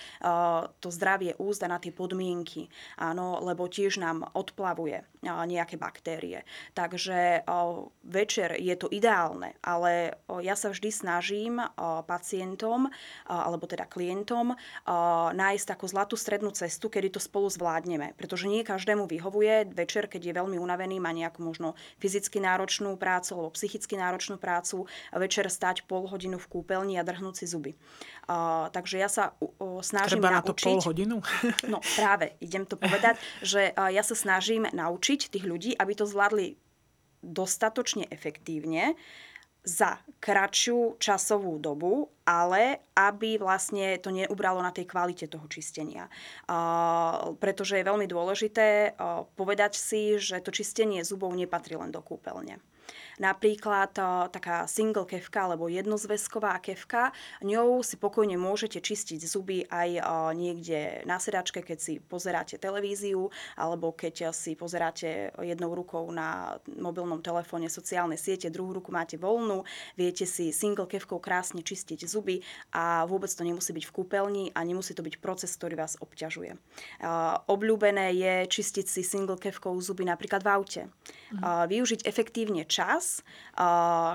to 0.82 0.90
zdravie 0.90 1.38
úst 1.40 1.62
a 1.64 1.72
na 1.72 1.78
tie 1.78 1.94
podmienky, 1.94 2.68
áno, 3.00 3.40
lebo 3.46 3.70
tiež 3.70 4.02
nám 4.02 4.26
odplavuje. 4.34 5.06
Nejaké 5.26 5.82
baktérie. 5.82 6.46
Takže 6.78 7.42
večer 8.06 8.56
je 8.62 8.76
to 8.78 8.86
ideálne, 8.94 9.58
ale 9.66 10.22
ja 10.46 10.54
sa 10.54 10.70
vždy 10.70 10.90
snažím 10.94 11.58
pacientom, 12.06 12.94
alebo 13.26 13.66
teda 13.66 13.90
klientom, 13.90 14.54
nájsť 15.34 15.66
takú 15.66 15.90
zlatú 15.90 16.14
strednú 16.14 16.54
cestu, 16.54 16.88
kedy 16.94 17.18
to 17.18 17.22
spolu 17.24 17.50
zvládneme. 17.50 18.14
Pretože 18.20 18.46
nie 18.46 18.62
každému 18.62 19.10
vyhovuje 19.10 19.74
večer, 19.74 20.06
keď 20.06 20.22
je 20.22 20.38
veľmi 20.38 20.58
unavený, 20.62 21.02
má 21.02 21.10
nejakú 21.10 21.42
možno 21.42 21.74
fyzicky 21.98 22.38
náročnú 22.38 22.94
prácu 23.00 23.34
alebo 23.36 23.52
psychicky 23.58 23.98
náročnú 23.98 24.38
prácu, 24.38 24.86
večer 25.16 25.50
stať 25.50 25.88
pol 25.90 26.06
hodinu 26.06 26.38
v 26.38 26.48
kúpeľni 26.52 27.00
a 27.00 27.04
drhnúť 27.08 27.36
si 27.42 27.46
zuby. 27.50 27.72
Takže 28.76 29.00
ja 29.00 29.10
sa 29.10 29.38
snažím 29.82 30.22
Treba 30.22 30.38
naučiť... 30.38 30.44
na 30.44 30.50
to 30.50 30.54
pol 30.54 30.78
hodinu? 30.84 31.18
no 31.72 31.80
práve, 31.96 32.36
idem 32.44 32.66
to 32.68 32.76
povedať, 32.76 33.16
že 33.40 33.72
ja 33.74 34.04
sa 34.04 34.16
snažím 34.18 34.68
naučiť 34.68 35.15
tých 35.18 35.46
ľudí, 35.48 35.72
aby 35.76 35.94
to 35.96 36.04
zvládli 36.04 36.60
dostatočne 37.26 38.06
efektívne 38.12 38.94
za 39.66 39.98
kratšiu 40.22 41.02
časovú 41.02 41.58
dobu, 41.58 42.14
ale 42.22 42.86
aby 42.94 43.42
vlastne 43.42 43.98
to 43.98 44.14
neubralo 44.14 44.62
na 44.62 44.70
tej 44.70 44.86
kvalite 44.86 45.26
toho 45.26 45.50
čistenia. 45.50 46.06
Uh, 46.46 47.34
pretože 47.42 47.82
je 47.82 47.90
veľmi 47.90 48.06
dôležité 48.06 48.94
uh, 48.94 49.26
povedať 49.34 49.74
si, 49.74 50.22
že 50.22 50.38
to 50.46 50.54
čistenie 50.54 51.02
zubov 51.02 51.34
nepatrí 51.34 51.74
len 51.82 51.90
do 51.90 51.98
kúpeľne. 52.06 52.62
Napríklad 53.16 53.96
taká 54.32 54.68
single 54.68 55.08
kevka 55.08 55.48
alebo 55.48 55.72
jednozväzková 55.72 56.60
kevka, 56.60 57.16
ňou 57.46 57.80
si 57.80 57.96
pokojne 57.96 58.36
môžete 58.36 58.84
čistiť 58.84 59.20
zuby 59.24 59.64
aj 59.72 59.90
niekde 60.36 61.04
na 61.08 61.20
sedačke, 61.20 61.64
keď 61.64 61.78
si 61.80 61.94
pozeráte 62.04 62.60
televíziu 62.60 63.32
alebo 63.56 63.96
keď 63.96 64.36
si 64.36 64.60
pozeráte 64.60 65.32
jednou 65.40 65.72
rukou 65.72 66.12
na 66.12 66.60
mobilnom 66.76 67.24
telefóne 67.24 67.72
sociálne 67.72 68.20
siete, 68.20 68.52
druhú 68.52 68.82
ruku 68.82 68.92
máte 68.92 69.16
voľnú, 69.16 69.64
viete 69.96 70.28
si 70.28 70.52
single 70.52 70.90
kevkou 70.90 71.24
krásne 71.24 71.64
čistiť 71.64 72.04
zuby 72.04 72.44
a 72.76 73.08
vôbec 73.08 73.32
to 73.32 73.48
nemusí 73.48 73.72
byť 73.72 73.86
v 73.88 73.96
kúpeľni 73.96 74.46
a 74.52 74.60
nemusí 74.68 74.92
to 74.92 75.06
byť 75.06 75.16
proces, 75.24 75.56
ktorý 75.56 75.80
vás 75.80 75.96
obťažuje. 76.04 76.58
Obľúbené 77.48 78.12
je 78.12 78.34
čistiť 78.52 78.86
si 78.86 79.02
single 79.08 79.40
kevkou 79.40 79.74
zuby 79.80 80.04
napríklad 80.04 80.44
v 80.44 80.50
aute. 80.52 80.82
Mm. 81.32 81.70
Využiť 81.72 82.04
efektívne 82.04 82.68
čas, 82.68 83.05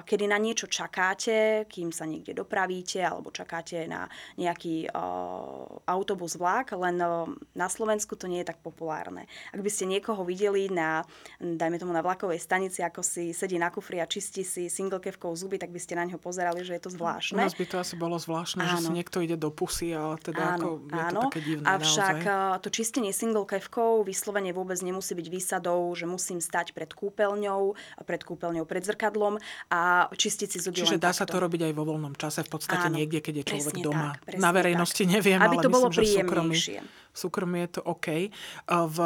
kedy 0.05 0.25
na 0.29 0.39
niečo 0.41 0.67
čakáte, 0.67 1.65
kým 1.71 1.93
sa 1.93 2.05
niekde 2.05 2.37
dopravíte 2.37 3.01
alebo 3.01 3.33
čakáte 3.33 3.87
na 3.89 4.11
nejaký 4.37 4.91
autobus, 5.87 6.37
vlak, 6.41 6.73
len 6.77 6.97
na 7.53 7.69
Slovensku 7.69 8.17
to 8.17 8.31
nie 8.31 8.41
je 8.41 8.51
tak 8.53 8.63
populárne. 8.65 9.29
Ak 9.53 9.61
by 9.61 9.71
ste 9.73 9.85
niekoho 9.89 10.25
videli 10.25 10.73
na, 10.73 11.05
dajme 11.41 11.77
tomu 11.77 11.93
na 11.93 12.01
vlakovej 12.01 12.41
stanici, 12.41 12.81
ako 12.81 13.05
si 13.05 13.37
sedí 13.37 13.61
na 13.61 13.69
kufri 13.69 14.01
a 14.01 14.07
čistí 14.09 14.45
si 14.47 14.73
single 14.73 15.01
kevkou 15.01 15.33
zuby, 15.37 15.61
tak 15.61 15.75
by 15.75 15.81
ste 15.81 15.97
na 15.97 16.09
ňo 16.09 16.17
pozerali, 16.17 16.65
že 16.65 16.77
je 16.79 16.83
to 16.87 16.91
zvláštne. 16.93 17.37
U 17.37 17.45
nás 17.45 17.57
by 17.57 17.67
to 17.69 17.77
asi 17.77 17.95
bolo 17.97 18.17
zvláštne, 18.17 18.63
áno. 18.65 18.73
že 18.81 18.89
si 18.89 18.91
niekto 18.93 19.21
ide 19.21 19.37
do 19.37 19.53
pusy, 19.53 19.93
ale 19.93 20.17
teda 20.23 20.57
áno, 20.57 20.61
ako, 20.61 20.69
je 20.89 21.03
áno. 21.03 21.11
to 21.11 21.21
také 21.29 21.41
divné 21.45 21.65
Avšak 21.67 22.19
naozaj. 22.25 22.63
to 22.65 22.69
čistenie 22.73 23.13
single 23.13 23.45
kevkou 23.45 24.05
vyslovene 24.07 24.53
vôbec 24.57 24.79
nemusí 24.81 25.13
byť 25.13 25.27
výsadou, 25.29 25.93
že 25.93 26.09
musím 26.09 26.39
stať 26.41 26.73
pred 26.73 26.91
kúpeľňou, 26.93 27.75
pred 28.05 28.23
kúpeľňou, 28.25 28.65
pred 28.65 28.80
zrkadlom 28.85 29.35
a 29.71 29.81
čistiť 30.13 30.49
si 30.51 30.59
zuby 30.61 30.81
Čiže 30.83 30.97
dá 31.01 31.11
takto. 31.11 31.19
sa 31.19 31.25
to 31.29 31.37
robiť 31.41 31.61
aj 31.69 31.73
vo 31.77 31.85
voľnom 31.87 32.15
čase, 32.17 32.45
v 32.47 32.51
podstate 32.51 32.87
Áno, 32.89 32.97
niekde, 32.97 33.21
keď 33.21 33.35
je 33.41 33.45
človek 33.57 33.75
doma. 33.81 34.17
Tak, 34.25 34.39
Na 34.39 34.51
verejnosti 34.51 35.05
tak. 35.05 35.13
neviem, 35.13 35.39
Aby 35.41 35.57
ale 35.59 35.65
to 35.65 35.69
myslím, 35.69 35.77
bolo 35.77 35.87
že 35.91 36.01
v 37.10 37.10
súkromí, 37.13 37.67
je 37.67 37.81
to 37.81 37.83
OK. 37.85 38.31
V, 38.67 38.99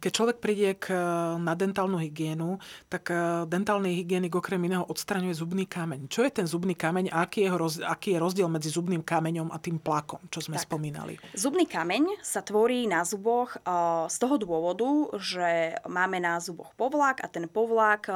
keď 0.00 0.10
človek 0.10 0.36
príde 0.42 0.76
k, 0.76 0.94
na 1.38 1.54
dentálnu 1.54 2.00
hygienu, 2.00 2.58
tak 2.88 3.12
e, 3.12 3.46
dentálny 3.46 4.00
hygienik 4.00 4.34
okrem 4.34 4.60
iného 4.64 4.84
odstraňuje 4.86 5.34
zubný 5.36 5.64
kameň. 5.68 6.08
Čo 6.08 6.24
je 6.26 6.30
ten 6.32 6.46
zubný 6.48 6.74
kameň 6.74 7.12
a 7.12 7.24
aký 7.28 7.46
je, 7.46 7.50
roz, 7.52 7.74
aký 7.80 8.16
je 8.16 8.18
rozdiel 8.18 8.48
medzi 8.48 8.72
zubným 8.72 9.04
kameňom 9.04 9.52
a 9.52 9.58
tým 9.60 9.78
plakom, 9.78 10.20
čo 10.32 10.40
sme 10.40 10.56
tak. 10.56 10.66
spomínali? 10.66 11.20
Zubný 11.36 11.68
kameň 11.68 12.22
sa 12.24 12.40
tvorí 12.40 12.88
na 12.88 13.04
zuboch 13.04 13.56
uh, 13.62 14.08
z 14.08 14.16
toho 14.16 14.36
dôvodu, 14.40 14.88
že 15.20 15.76
máme 15.86 16.18
na 16.18 16.40
zuboch 16.40 16.72
povlak 16.74 17.22
a 17.24 17.28
ten 17.28 17.46
povlak 17.46 18.08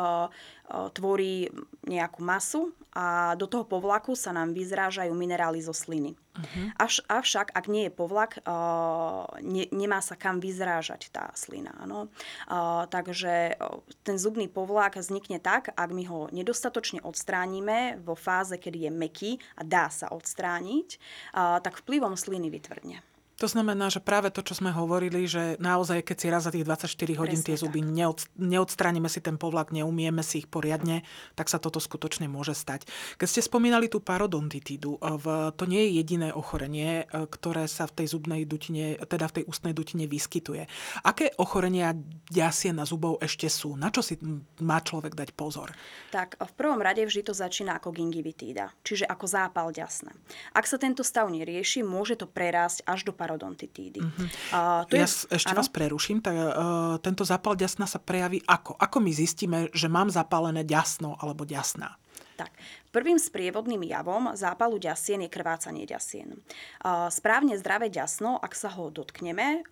tvorí 0.96 1.52
nejakú 1.84 2.24
masu 2.24 2.72
a 2.96 3.36
do 3.36 3.44
toho 3.44 3.68
povlaku 3.68 4.16
sa 4.16 4.32
nám 4.32 4.56
vyzrážajú 4.56 5.12
minerály 5.12 5.60
zo 5.60 5.76
sliny. 5.76 6.16
Uh-huh. 6.34 6.66
Až, 6.82 6.98
avšak, 7.06 7.54
ak 7.54 7.70
nie 7.70 7.86
je 7.86 7.92
povlak, 7.94 8.42
uh, 8.42 9.22
ne, 9.38 9.70
nemá 9.70 10.02
sa 10.02 10.18
kam 10.18 10.42
vyzrážať 10.42 11.14
tá 11.14 11.30
slina. 11.38 11.70
Ano? 11.78 12.10
Uh, 12.50 12.90
takže 12.90 13.54
ten 14.02 14.18
zubný 14.18 14.50
povlak 14.50 14.98
vznikne 14.98 15.38
tak, 15.38 15.70
ak 15.70 15.90
my 15.94 16.04
ho 16.10 16.20
nedostatočne 16.34 17.06
odstránime 17.06 18.02
vo 18.02 18.18
fáze, 18.18 18.58
kedy 18.58 18.90
je 18.90 18.90
meký 18.90 19.30
a 19.54 19.62
dá 19.62 19.86
sa 19.94 20.10
odstrániť, 20.10 20.98
uh, 21.38 21.62
tak 21.62 21.78
vplyvom 21.86 22.18
sliny 22.18 22.50
vytvrdne. 22.50 23.13
To 23.42 23.50
znamená, 23.50 23.90
že 23.90 23.98
práve 23.98 24.30
to, 24.30 24.46
čo 24.46 24.54
sme 24.54 24.70
hovorili, 24.70 25.26
že 25.26 25.58
naozaj, 25.58 26.06
keď 26.06 26.16
si 26.16 26.26
raz 26.30 26.42
za 26.46 26.54
tých 26.54 26.62
24 26.62 26.86
hodín 27.18 27.42
Presne 27.42 27.48
tie 27.50 27.56
zuby 27.58 27.82
neod, 27.82 28.22
neodstránime 28.38 29.10
si 29.10 29.18
ten 29.18 29.34
povlak, 29.34 29.74
neumieme 29.74 30.22
si 30.22 30.46
ich 30.46 30.48
poriadne, 30.48 31.02
tak 31.34 31.50
sa 31.50 31.58
toto 31.58 31.82
skutočne 31.82 32.30
môže 32.30 32.54
stať. 32.54 32.86
Keď 33.18 33.26
ste 33.26 33.42
spomínali 33.42 33.90
tú 33.90 33.98
parodontitídu, 33.98 35.02
v, 35.02 35.50
to 35.58 35.66
nie 35.66 35.82
je 35.90 35.90
jediné 35.98 36.28
ochorenie, 36.30 37.10
e, 37.10 37.26
ktoré 37.26 37.66
sa 37.66 37.90
v 37.90 38.02
tej 38.02 38.14
zubnej 38.14 38.46
dutine, 38.46 39.02
teda 39.02 39.26
v 39.26 39.42
tej 39.42 39.44
ústnej 39.50 39.74
dutine 39.74 40.06
vyskytuje. 40.06 40.70
Aké 41.02 41.34
ochorenia 41.34 41.90
ďasie 42.30 42.70
na 42.70 42.86
zubov 42.86 43.18
ešte 43.18 43.50
sú? 43.50 43.74
Na 43.74 43.90
čo 43.90 43.98
si 43.98 44.14
má 44.62 44.78
človek 44.78 45.18
dať 45.18 45.34
pozor? 45.34 45.74
Tak 46.14 46.38
v 46.38 46.52
prvom 46.54 46.78
rade 46.78 47.02
vždy 47.02 47.26
to 47.26 47.34
začína 47.34 47.82
ako 47.82 47.90
gingivitída, 47.90 48.70
čiže 48.86 49.10
ako 49.10 49.26
zápal 49.26 49.74
ďasna. 49.74 50.14
Ak 50.54 50.70
sa 50.70 50.78
tento 50.78 51.02
stav 51.02 51.26
nerieši, 51.34 51.82
môže 51.82 52.14
to 52.14 52.30
prerásť 52.30 52.86
až 52.86 53.10
do 53.10 53.12
parodontitídy. 53.24 54.04
Uh-huh. 54.04 54.28
Uh, 54.52 54.84
to 54.84 55.00
ja 55.00 55.08
je, 55.08 55.32
ešte 55.32 55.56
ano? 55.56 55.64
vás 55.64 55.72
preruším. 55.72 56.20
Tak, 56.20 56.34
uh, 56.36 56.46
tento 57.00 57.24
zápal 57.24 57.56
ďasna 57.56 57.88
sa 57.88 57.96
prejaví 57.96 58.44
ako? 58.44 58.76
Ako 58.76 59.00
my 59.00 59.10
zistíme, 59.16 59.72
že 59.72 59.88
mám 59.88 60.12
zapálené 60.12 60.62
ďasno 60.62 61.16
alebo 61.16 61.48
ďasná? 61.48 61.96
Tak, 62.36 62.52
Prvým 62.94 63.18
sprievodným 63.18 63.82
javom 63.90 64.38
zápalu 64.38 64.78
ďasien 64.78 65.26
je 65.26 65.26
krvácanie 65.26 65.82
ďasien. 65.82 66.38
Správne 67.10 67.58
zdravé 67.58 67.90
ďasno, 67.90 68.38
ak 68.38 68.54
sa 68.54 68.70
ho 68.70 68.86
dotkneme, 68.86 69.66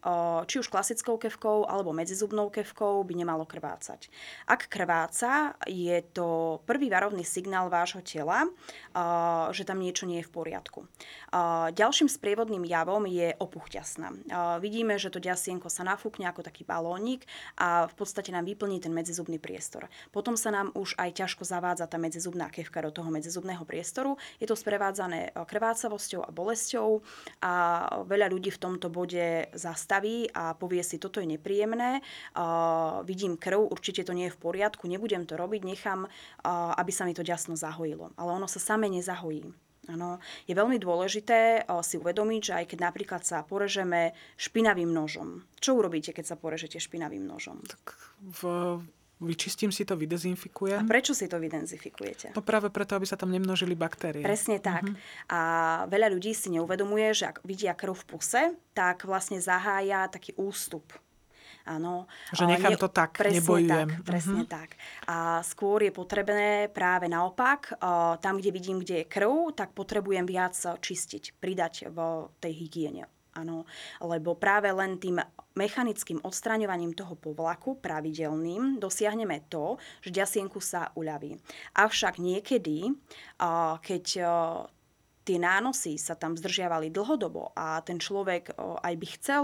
či 0.50 0.58
už 0.58 0.66
klasickou 0.66 1.22
kevkou 1.22 1.62
alebo 1.70 1.94
medzizubnou 1.94 2.50
kevkou, 2.50 2.98
by 3.06 3.14
nemalo 3.14 3.46
krvácať. 3.46 4.10
Ak 4.50 4.66
krváca, 4.66 5.54
je 5.70 6.02
to 6.10 6.58
prvý 6.66 6.90
varovný 6.90 7.22
signál 7.22 7.70
vášho 7.70 8.02
tela, 8.02 8.50
že 9.54 9.62
tam 9.62 9.78
niečo 9.78 10.02
nie 10.10 10.18
je 10.18 10.26
v 10.26 10.34
poriadku. 10.42 10.90
Ďalším 11.78 12.10
sprievodným 12.10 12.66
javom 12.66 13.06
je 13.06 13.38
opuch 13.38 13.70
ďasna. 13.70 14.18
Vidíme, 14.58 14.98
že 14.98 15.14
to 15.14 15.22
ďasienko 15.22 15.70
sa 15.70 15.86
nafúkne 15.86 16.26
ako 16.26 16.42
taký 16.42 16.66
balónik 16.66 17.22
a 17.54 17.86
v 17.86 17.94
podstate 17.94 18.34
nám 18.34 18.50
vyplní 18.50 18.82
ten 18.82 18.90
medzizubný 18.90 19.38
priestor. 19.38 19.86
Potom 20.10 20.34
sa 20.34 20.50
nám 20.50 20.74
už 20.74 20.98
aj 20.98 21.22
ťažko 21.22 21.46
zavádza 21.46 21.86
tá 21.86 22.02
medzizubná 22.02 22.50
kevka 22.50 22.82
do 22.82 22.90
toho 22.90 23.11
medzizubného 23.12 23.62
priestoru. 23.68 24.16
Je 24.40 24.48
to 24.48 24.56
sprevádzané 24.56 25.30
eh, 25.30 25.32
krvácavosťou 25.36 26.24
a 26.24 26.30
bolesťou 26.32 26.88
a 27.44 27.52
veľa 28.08 28.32
ľudí 28.32 28.48
v 28.48 28.62
tomto 28.62 28.88
bode 28.88 29.52
zastaví 29.52 30.32
a 30.32 30.56
povie 30.56 30.80
si, 30.80 30.96
toto 30.96 31.20
je 31.20 31.28
nepríjemné, 31.28 32.00
uh, 32.00 33.02
vidím 33.02 33.36
krv, 33.36 33.68
určite 33.68 34.06
to 34.06 34.14
nie 34.14 34.30
je 34.30 34.34
v 34.34 34.40
poriadku, 34.40 34.86
nebudem 34.86 35.26
to 35.26 35.34
robiť, 35.36 35.62
nechám, 35.66 36.06
uh, 36.06 36.72
aby 36.78 36.92
sa 36.94 37.04
mi 37.04 37.12
to 37.12 37.26
ďasno 37.26 37.58
zahojilo. 37.58 38.14
Ale 38.16 38.30
ono 38.32 38.46
sa 38.48 38.62
same 38.62 38.88
nezahojí. 38.88 39.52
Ano, 39.90 40.22
je 40.46 40.54
veľmi 40.54 40.78
dôležité 40.78 41.66
si 41.82 41.98
uvedomiť, 41.98 42.40
že 42.46 42.52
aj 42.54 42.64
keď 42.70 42.78
napríklad 42.86 43.22
sa 43.26 43.42
porežeme 43.42 44.14
špinavým 44.38 44.86
nožom. 44.86 45.42
Čo 45.58 45.74
urobíte, 45.74 46.14
keď 46.14 46.34
sa 46.34 46.36
porežete 46.38 46.78
špinavým 46.78 47.26
nožom? 47.26 47.58
Tak 47.66 47.98
v 48.22 48.40
vyčistím 49.22 49.70
si 49.70 49.86
to, 49.86 49.94
vydezinfikujem. 49.94 50.82
A 50.82 50.88
prečo 50.90 51.14
si 51.14 51.30
to 51.30 51.38
vydezinfikujete? 51.38 52.34
No 52.34 52.42
práve 52.42 52.68
preto, 52.68 52.98
aby 52.98 53.06
sa 53.06 53.14
tam 53.14 53.30
nemnožili 53.30 53.78
baktérie. 53.78 54.26
Presne 54.26 54.58
tak. 54.58 54.84
Uh-huh. 54.84 55.30
A 55.30 55.40
veľa 55.86 56.10
ľudí 56.10 56.34
si 56.34 56.50
neuvedomuje, 56.50 57.14
že 57.14 57.30
ak 57.30 57.46
vidia 57.46 57.72
krv 57.72 57.94
v 57.94 58.04
puse, 58.04 58.42
tak 58.74 59.06
vlastne 59.06 59.38
zahája 59.38 60.10
taký 60.10 60.34
ústup 60.34 60.90
Áno. 61.62 62.10
Že 62.34 62.58
nechám 62.58 62.74
ne, 62.74 62.80
to 62.80 62.90
tak, 62.90 63.14
presne 63.14 63.38
nebojujem. 63.38 63.88
Tak, 63.88 64.02
presne 64.02 64.42
uh-huh. 64.42 64.50
tak. 64.50 64.74
A 65.06 65.38
skôr 65.46 65.86
je 65.86 65.92
potrebné 65.94 66.66
práve 66.74 67.06
naopak, 67.06 67.78
tam, 68.18 68.34
kde 68.38 68.50
vidím, 68.50 68.82
kde 68.82 69.02
je 69.02 69.06
krv, 69.06 69.54
tak 69.54 69.70
potrebujem 69.70 70.26
viac 70.26 70.58
čistiť, 70.58 71.38
pridať 71.38 71.86
v 71.86 71.98
tej 72.42 72.52
hygiene. 72.66 73.06
Áno, 73.32 73.64
lebo 74.04 74.36
práve 74.36 74.68
len 74.68 75.00
tým 75.00 75.16
mechanickým 75.56 76.20
odstraňovaním 76.20 76.92
toho 76.92 77.16
povlaku 77.16 77.80
pravidelným 77.80 78.76
dosiahneme 78.76 79.48
to, 79.48 79.80
že 80.04 80.12
ďasienku 80.12 80.60
sa 80.60 80.92
uľaví. 80.92 81.40
Avšak 81.72 82.20
niekedy, 82.20 82.92
keď 83.80 84.04
tie 85.22 85.38
nánosy 85.38 85.98
sa 85.98 86.18
tam 86.18 86.34
zdržiavali 86.34 86.90
dlhodobo 86.90 87.54
a 87.54 87.78
ten 87.86 88.02
človek 88.02 88.54
aj 88.58 88.94
by 88.98 89.06
chcel 89.18 89.42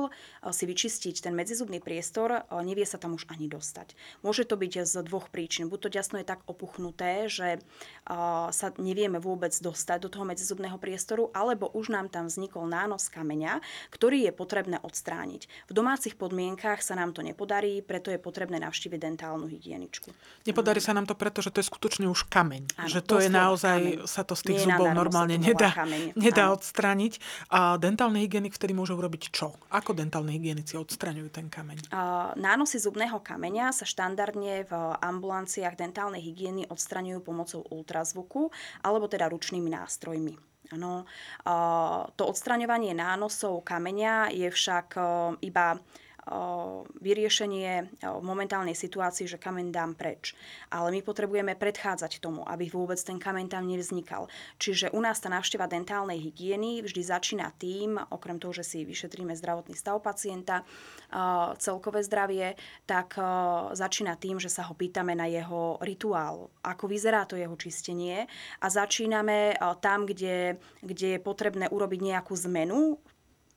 si 0.50 0.64
vyčistiť 0.66 1.22
ten 1.22 1.34
medzizubný 1.34 1.78
priestor, 1.78 2.42
nevie 2.66 2.82
sa 2.82 2.98
tam 2.98 3.14
už 3.14 3.30
ani 3.30 3.46
dostať. 3.46 3.94
Môže 4.26 4.42
to 4.42 4.58
byť 4.58 4.72
z 4.84 4.94
dvoch 5.06 5.30
príčin. 5.30 5.70
Buď 5.70 5.78
to 5.86 5.94
ďasno 5.94 6.16
je 6.18 6.26
tak 6.26 6.42
opuchnuté, 6.50 7.30
že 7.30 7.62
sa 8.50 8.66
nevieme 8.76 9.22
vôbec 9.22 9.54
dostať 9.54 9.98
do 10.02 10.08
toho 10.10 10.26
medzizubného 10.26 10.76
priestoru, 10.82 11.30
alebo 11.30 11.70
už 11.70 11.94
nám 11.94 12.10
tam 12.10 12.26
vznikol 12.26 12.66
nános 12.66 13.06
kameňa, 13.08 13.62
ktorý 13.94 14.26
je 14.26 14.32
potrebné 14.34 14.82
odstrániť. 14.82 15.70
V 15.70 15.72
domácich 15.72 16.18
podmienkách 16.18 16.82
sa 16.82 16.98
nám 16.98 17.14
to 17.14 17.22
nepodarí, 17.22 17.80
preto 17.86 18.10
je 18.10 18.18
potrebné 18.18 18.58
navštíviť 18.58 18.98
dentálnu 18.98 19.46
hygieničku. 19.46 20.10
Nepodarí 20.42 20.82
sa 20.82 20.90
nám 20.92 21.06
to 21.06 21.14
preto, 21.14 21.38
že 21.38 21.54
to 21.54 21.62
je 21.62 21.70
skutočne 21.70 22.10
už 22.10 22.26
kameň. 22.26 22.74
Áno, 22.74 22.90
že 22.90 23.00
to, 23.04 23.22
to 23.22 23.26
je 23.26 23.30
naozaj, 23.30 23.78
kameň. 23.78 24.10
sa 24.10 24.22
to 24.26 24.34
z 24.34 24.42
tých 24.42 24.58
Nie 24.64 24.74
zubov 24.74 24.90
normálne 24.90 25.36
nedá 25.38 25.67
nedá, 25.74 26.14
nedá 26.16 26.44
odstrániť. 26.54 27.18
A 27.52 27.76
dentálny 27.76 28.24
hygienik 28.24 28.56
vtedy 28.56 28.72
môže 28.72 28.96
urobiť 28.96 29.32
čo? 29.32 29.56
Ako 29.68 29.92
dentálni 29.92 30.36
hygienici 30.38 30.78
odstraňujú 30.78 31.28
ten 31.28 31.52
kameň? 31.52 31.92
Nánosy 32.38 32.80
zubného 32.80 33.20
kameňa 33.20 33.72
sa 33.74 33.84
štandardne 33.84 34.68
v 34.68 34.72
ambulanciách 35.02 35.76
dentálnej 35.76 36.24
hygieny 36.24 36.68
odstraňujú 36.68 37.20
pomocou 37.20 37.60
ultrazvuku 37.68 38.50
alebo 38.84 39.08
teda 39.10 39.28
ručnými 39.28 39.68
nástrojmi. 39.72 40.34
Ano, 40.68 41.08
to 42.12 42.22
odstraňovanie 42.28 42.92
nánosov 42.92 43.64
kameňa 43.64 44.36
je 44.36 44.52
však 44.52 45.00
iba 45.40 45.80
vyriešenie 47.00 48.00
v 48.04 48.24
momentálnej 48.24 48.76
situácii, 48.76 49.24
že 49.24 49.40
kameň 49.40 49.72
dám 49.72 49.92
preč. 49.96 50.36
Ale 50.68 50.92
my 50.92 51.00
potrebujeme 51.00 51.56
predchádzať 51.56 52.20
tomu, 52.20 52.44
aby 52.44 52.68
vôbec 52.68 53.00
ten 53.00 53.16
kameň 53.16 53.46
tam 53.48 53.64
nevznikal. 53.64 54.28
Čiže 54.60 54.92
u 54.92 55.00
nás 55.00 55.18
tá 55.18 55.32
návšteva 55.32 55.64
dentálnej 55.64 56.20
hygieny 56.20 56.84
vždy 56.84 57.02
začína 57.02 57.52
tým, 57.56 57.96
okrem 58.12 58.36
toho, 58.36 58.52
že 58.52 58.64
si 58.64 58.84
vyšetríme 58.84 59.32
zdravotný 59.32 59.72
stav 59.74 59.98
pacienta, 60.04 60.62
celkové 61.56 62.04
zdravie, 62.04 62.54
tak 62.84 63.16
začína 63.72 64.20
tým, 64.20 64.36
že 64.36 64.52
sa 64.52 64.68
ho 64.68 64.76
pýtame 64.76 65.16
na 65.16 65.24
jeho 65.24 65.80
rituál, 65.80 66.52
ako 66.60 66.84
vyzerá 66.86 67.24
to 67.24 67.40
jeho 67.40 67.56
čistenie 67.56 68.28
a 68.60 68.66
začíname 68.68 69.56
tam, 69.80 70.04
kde, 70.04 70.60
kde 70.84 71.16
je 71.16 71.20
potrebné 71.20 71.72
urobiť 71.72 72.00
nejakú 72.04 72.36
zmenu 72.36 73.00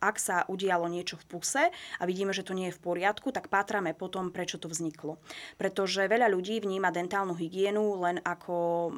ak 0.02 0.18
sa 0.18 0.44
udialo 0.50 0.90
niečo 0.90 1.22
v 1.22 1.38
puse 1.38 1.64
a 1.72 2.04
vidíme, 2.10 2.34
že 2.34 2.42
to 2.42 2.58
nie 2.58 2.74
je 2.74 2.76
v 2.76 2.82
poriadku, 2.82 3.30
tak 3.30 3.54
pátrame 3.54 3.94
potom, 3.94 4.34
prečo 4.34 4.58
to 4.58 4.66
vzniklo. 4.66 5.22
Pretože 5.62 6.10
veľa 6.10 6.34
ľudí 6.34 6.58
vníma 6.58 6.90
dentálnu 6.90 7.38
hygienu 7.38 8.02
len 8.02 8.18
ako, 8.26 8.90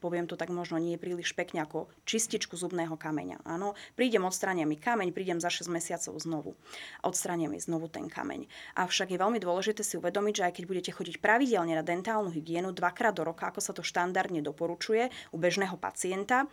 poviem 0.00 0.24
to 0.24 0.40
tak 0.40 0.48
možno 0.48 0.80
nie 0.80 0.96
príliš 0.96 1.36
pekne, 1.36 1.60
ako 1.68 1.92
čističku 2.08 2.56
zubného 2.56 2.96
kameňa. 2.96 3.44
Áno, 3.44 3.76
prídem, 3.92 4.24
odstránim 4.24 4.64
mi 4.64 4.80
kameň, 4.80 5.12
prídem 5.12 5.36
za 5.36 5.52
6 5.52 5.68
mesiacov 5.68 6.16
znovu. 6.16 6.56
Odstránim 7.04 7.52
mi 7.52 7.60
znovu 7.60 7.92
ten 7.92 8.08
kameň. 8.08 8.48
Avšak 8.80 9.12
je 9.12 9.20
veľmi 9.20 9.36
dôležité 9.36 9.84
si 9.84 10.00
uvedomiť, 10.00 10.34
že 10.40 10.46
aj 10.48 10.52
keď 10.56 10.64
budete 10.64 10.90
chodiť 10.96 11.20
pravidelne 11.20 11.76
na 11.76 11.84
dentálnu 11.84 12.32
hygienu 12.32 12.72
dvakrát 12.72 13.12
do 13.12 13.28
roka, 13.28 13.52
ako 13.52 13.60
sa 13.60 13.76
to 13.76 13.84
štandardne 13.84 14.40
doporučuje 14.40 15.12
u 15.34 15.36
bežného 15.36 15.76
pacienta, 15.76 16.48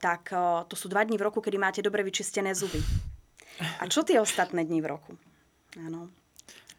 tak 0.00 0.32
to 0.70 0.74
sú 0.78 0.88
dva 0.88 1.04
dní 1.04 1.20
v 1.20 1.26
roku, 1.28 1.44
kedy 1.44 1.58
máte 1.60 1.84
dobre 1.84 2.00
vyčistené 2.06 2.56
zuby. 2.56 3.09
A 3.60 3.84
čo 3.86 4.02
tie 4.02 4.18
ostatné 4.18 4.64
dni 4.64 4.80
v 4.80 4.86
roku? 4.90 5.12
Áno. 5.76 6.10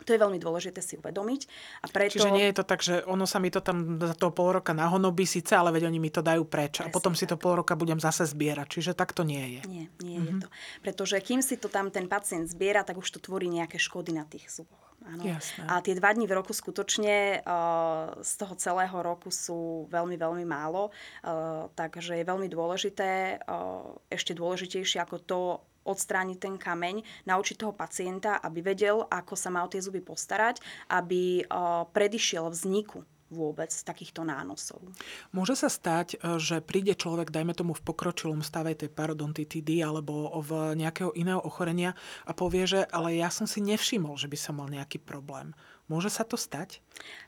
To 0.01 0.09
je 0.09 0.19
veľmi 0.19 0.41
dôležité 0.41 0.81
si 0.81 0.97
uvedomiť. 0.97 1.41
A 1.85 1.87
preto... 1.87 2.17
Čiže 2.17 2.33
nie 2.33 2.49
je 2.49 2.57
to 2.57 2.65
tak, 2.65 2.81
že 2.81 3.05
ono 3.05 3.29
sa 3.29 3.37
mi 3.37 3.53
to 3.53 3.61
tam 3.61 4.01
za 4.01 4.17
toho 4.17 4.33
pol 4.33 4.57
roka 4.57 4.73
nahonobí 4.73 5.29
síce, 5.29 5.53
ale 5.53 5.69
veď 5.69 5.93
oni 5.93 5.99
mi 6.01 6.09
to 6.09 6.25
dajú 6.25 6.41
preč. 6.49 6.81
Presne, 6.81 6.89
a 6.89 6.93
potom 6.93 7.13
si 7.13 7.29
to 7.29 7.37
pol 7.37 7.61
roka 7.61 7.77
budem 7.77 8.01
zase 8.01 8.25
zbierať. 8.25 8.81
Čiže 8.81 8.91
tak 8.97 9.13
to 9.13 9.21
nie 9.21 9.61
je. 9.61 9.63
Nie, 9.69 9.85
nie 10.01 10.17
mm-hmm. 10.17 10.25
je 10.25 10.31
mhm. 10.33 10.41
to. 10.41 10.47
Pretože 10.81 11.21
kým 11.21 11.45
si 11.45 11.55
to 11.61 11.69
tam 11.69 11.93
ten 11.93 12.09
pacient 12.09 12.49
zbiera, 12.49 12.81
tak 12.81 12.97
už 12.97 13.07
to 13.13 13.19
tvorí 13.21 13.45
nejaké 13.45 13.77
škody 13.77 14.09
na 14.09 14.25
tých 14.25 14.49
zuboch. 14.49 14.81
Áno. 15.01 15.25
Jasné. 15.25 15.65
A 15.65 15.81
tie 15.81 15.97
dva 15.97 16.13
dní 16.13 16.29
v 16.29 16.37
roku 16.37 16.53
skutočne 16.53 17.41
uh, 17.41 18.21
z 18.21 18.33
toho 18.37 18.53
celého 18.53 18.93
roku 19.01 19.33
sú 19.33 19.89
veľmi, 19.89 20.13
veľmi 20.13 20.45
málo. 20.45 20.93
Uh, 21.25 21.73
takže 21.73 22.21
je 22.21 22.25
veľmi 22.25 22.45
dôležité, 22.45 23.41
uh, 23.41 23.97
ešte 24.13 24.37
dôležitejšie 24.37 25.01
ako 25.01 25.17
to, 25.25 25.41
odstrániť 25.83 26.37
ten 26.37 26.55
kameň, 26.57 27.25
naučiť 27.25 27.55
toho 27.57 27.73
pacienta, 27.73 28.37
aby 28.41 28.61
vedel, 28.61 29.05
ako 29.09 29.33
sa 29.33 29.49
má 29.49 29.65
o 29.65 29.71
tie 29.71 29.81
zuby 29.81 30.01
postarať, 30.01 30.61
aby 30.89 31.45
predišiel 31.93 32.49
vzniku 32.49 33.01
vôbec 33.31 33.71
takýchto 33.71 34.27
nánosov. 34.27 34.83
Môže 35.31 35.55
sa 35.55 35.71
stať, 35.71 36.19
e, 36.19 36.37
že 36.37 36.59
príde 36.59 36.93
človek, 36.93 37.31
dajme 37.31 37.55
tomu 37.55 37.71
v 37.71 37.81
pokročilom 37.81 38.43
stave 38.43 38.75
tej 38.75 38.91
parodontitidy 38.91 39.79
alebo 39.79 40.27
v 40.43 40.75
nejakého 40.75 41.15
iného 41.15 41.39
ochorenia 41.39 41.95
a 42.27 42.35
povie, 42.35 42.67
že 42.67 42.83
ale 42.91 43.15
ja 43.15 43.31
som 43.31 43.47
si 43.47 43.63
nevšimol, 43.63 44.19
že 44.19 44.27
by 44.27 44.37
som 44.37 44.59
mal 44.59 44.67
nejaký 44.67 44.99
problém. 44.99 45.55
Môže 45.91 46.07
sa 46.07 46.23
to 46.23 46.39
stať? 46.39 46.79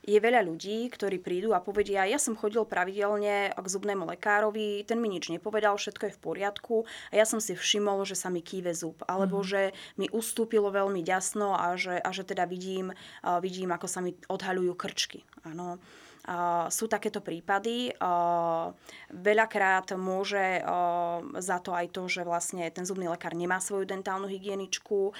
Je 0.08 0.16
veľa 0.16 0.40
ľudí, 0.40 0.88
ktorí 0.88 1.20
prídu 1.20 1.52
a 1.52 1.60
povedia, 1.60 2.08
ja 2.08 2.16
som 2.16 2.32
chodil 2.32 2.64
pravidelne 2.64 3.52
k 3.52 3.66
zubnému 3.68 4.08
lekárovi, 4.08 4.88
ten 4.88 4.96
mi 4.96 5.12
nič 5.12 5.28
nepovedal, 5.28 5.76
všetko 5.76 6.08
je 6.08 6.16
v 6.16 6.22
poriadku 6.24 6.76
a 7.12 7.20
ja 7.20 7.28
som 7.28 7.44
si 7.44 7.52
všimol, 7.52 8.08
že 8.08 8.16
sa 8.16 8.32
mi 8.32 8.40
kýve 8.40 8.72
zub, 8.72 9.04
alebo 9.04 9.44
mm. 9.44 9.46
že 9.46 9.60
mi 10.00 10.08
ustúpilo 10.08 10.72
veľmi 10.72 11.04
ďasno 11.04 11.52
a 11.52 11.76
že, 11.76 12.00
a 12.00 12.08
že 12.08 12.24
teda 12.24 12.48
vidím, 12.48 12.96
vidím, 13.44 13.68
ako 13.68 13.84
sa 13.84 14.00
mi 14.00 14.16
odhaľujú 14.32 14.72
krčky. 14.80 15.28
Áno 15.44 15.76
sú 16.72 16.88
takéto 16.88 17.20
prípady. 17.20 17.92
Veľakrát 19.12 19.92
môže 20.00 20.64
za 21.36 21.58
to 21.60 21.76
aj 21.76 21.86
to, 21.92 22.08
že 22.08 22.24
vlastne 22.24 22.64
ten 22.72 22.88
zubný 22.88 23.12
lekár 23.12 23.36
nemá 23.36 23.60
svoju 23.60 23.84
dentálnu 23.84 24.24
hygieničku, 24.24 25.12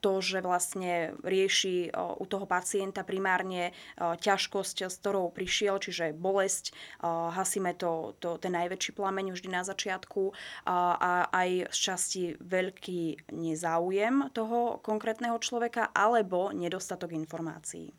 to, 0.00 0.12
že 0.24 0.40
vlastne 0.40 1.12
rieši 1.20 1.92
u 1.92 2.24
toho 2.24 2.48
pacienta 2.48 3.04
primárne 3.04 3.76
ťažkosť, 4.00 4.88
s 4.88 4.96
ktorou 5.04 5.28
prišiel, 5.28 5.76
čiže 5.76 6.16
bolesť, 6.16 6.72
hasíme 7.04 7.76
to, 7.76 8.16
to, 8.16 8.40
ten 8.40 8.56
najväčší 8.56 8.96
plameň 8.96 9.36
vždy 9.36 9.48
na 9.52 9.62
začiatku 9.68 10.32
a 10.64 11.28
aj 11.28 11.68
z 11.68 11.78
časti 11.78 12.22
veľký 12.40 13.32
nezáujem 13.36 14.32
toho 14.32 14.80
konkrétneho 14.80 15.36
človeka 15.36 15.92
alebo 15.92 16.50
nedostatok 16.56 17.12
informácií. 17.12 17.92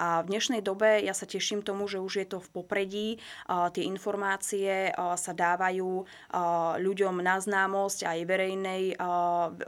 A 0.00 0.24
v 0.24 0.32
dnešnej 0.32 0.64
dobe 0.64 1.04
ja 1.04 1.12
sa 1.12 1.28
teším 1.28 1.57
verím 1.58 1.66
tomu, 1.66 1.90
že 1.90 1.98
už 1.98 2.22
je 2.22 2.26
to 2.30 2.38
v 2.38 2.48
popredí. 2.54 3.08
Tie 3.74 3.82
informácie 3.82 4.94
sa 4.94 5.32
dávajú 5.34 6.06
ľuďom 6.78 7.18
na 7.18 7.42
známosť 7.42 8.06
aj 8.06 8.18
verejnej, 8.22 8.94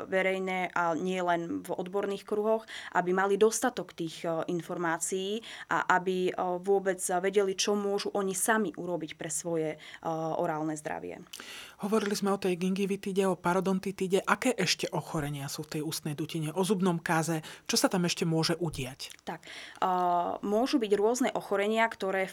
verejné 0.07 0.71
a 0.71 0.95
nie 0.95 1.19
len 1.19 1.67
v 1.67 1.71
odborných 1.75 2.23
kruhoch, 2.23 2.63
aby 2.95 3.11
mali 3.11 3.35
dostatok 3.35 3.91
tých 3.91 4.23
informácií 4.47 5.43
a 5.67 5.99
aby 5.99 6.31
vôbec 6.63 7.03
vedeli, 7.19 7.59
čo 7.59 7.75
môžu 7.75 8.15
oni 8.15 8.39
sami 8.39 8.71
urobiť 8.71 9.19
pre 9.19 9.31
svoje 9.33 9.75
orálne 10.39 10.79
zdravie. 10.79 11.19
Hovorili 11.81 12.13
sme 12.13 12.37
o 12.37 12.39
tej 12.39 12.61
gingivitíde, 12.61 13.25
o 13.25 13.41
parodontitíde. 13.41 14.21
Aké 14.29 14.53
ešte 14.53 14.85
ochorenia 14.93 15.49
sú 15.49 15.65
v 15.65 15.81
tej 15.81 15.83
ústnej 15.89 16.13
dutine? 16.13 16.53
O 16.53 16.61
zubnom 16.61 17.01
káze? 17.01 17.41
Čo 17.65 17.81
sa 17.81 17.89
tam 17.89 18.05
ešte 18.05 18.29
môže 18.29 18.53
udiať? 18.61 19.09
Tak, 19.25 19.49
môžu 20.45 20.77
byť 20.77 20.93
rôzne 20.93 21.33
ochorenia, 21.33 21.89
ktoré 21.89 22.29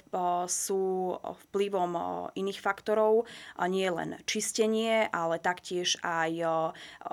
sú 0.51 1.15
vplyvom 1.47 1.91
iných 2.36 2.60
faktorov. 2.60 3.23
Nie 3.71 3.88
len 3.95 4.19
čistenie, 4.27 5.07
ale 5.15 5.39
taktiež 5.39 5.95
aj 6.03 6.43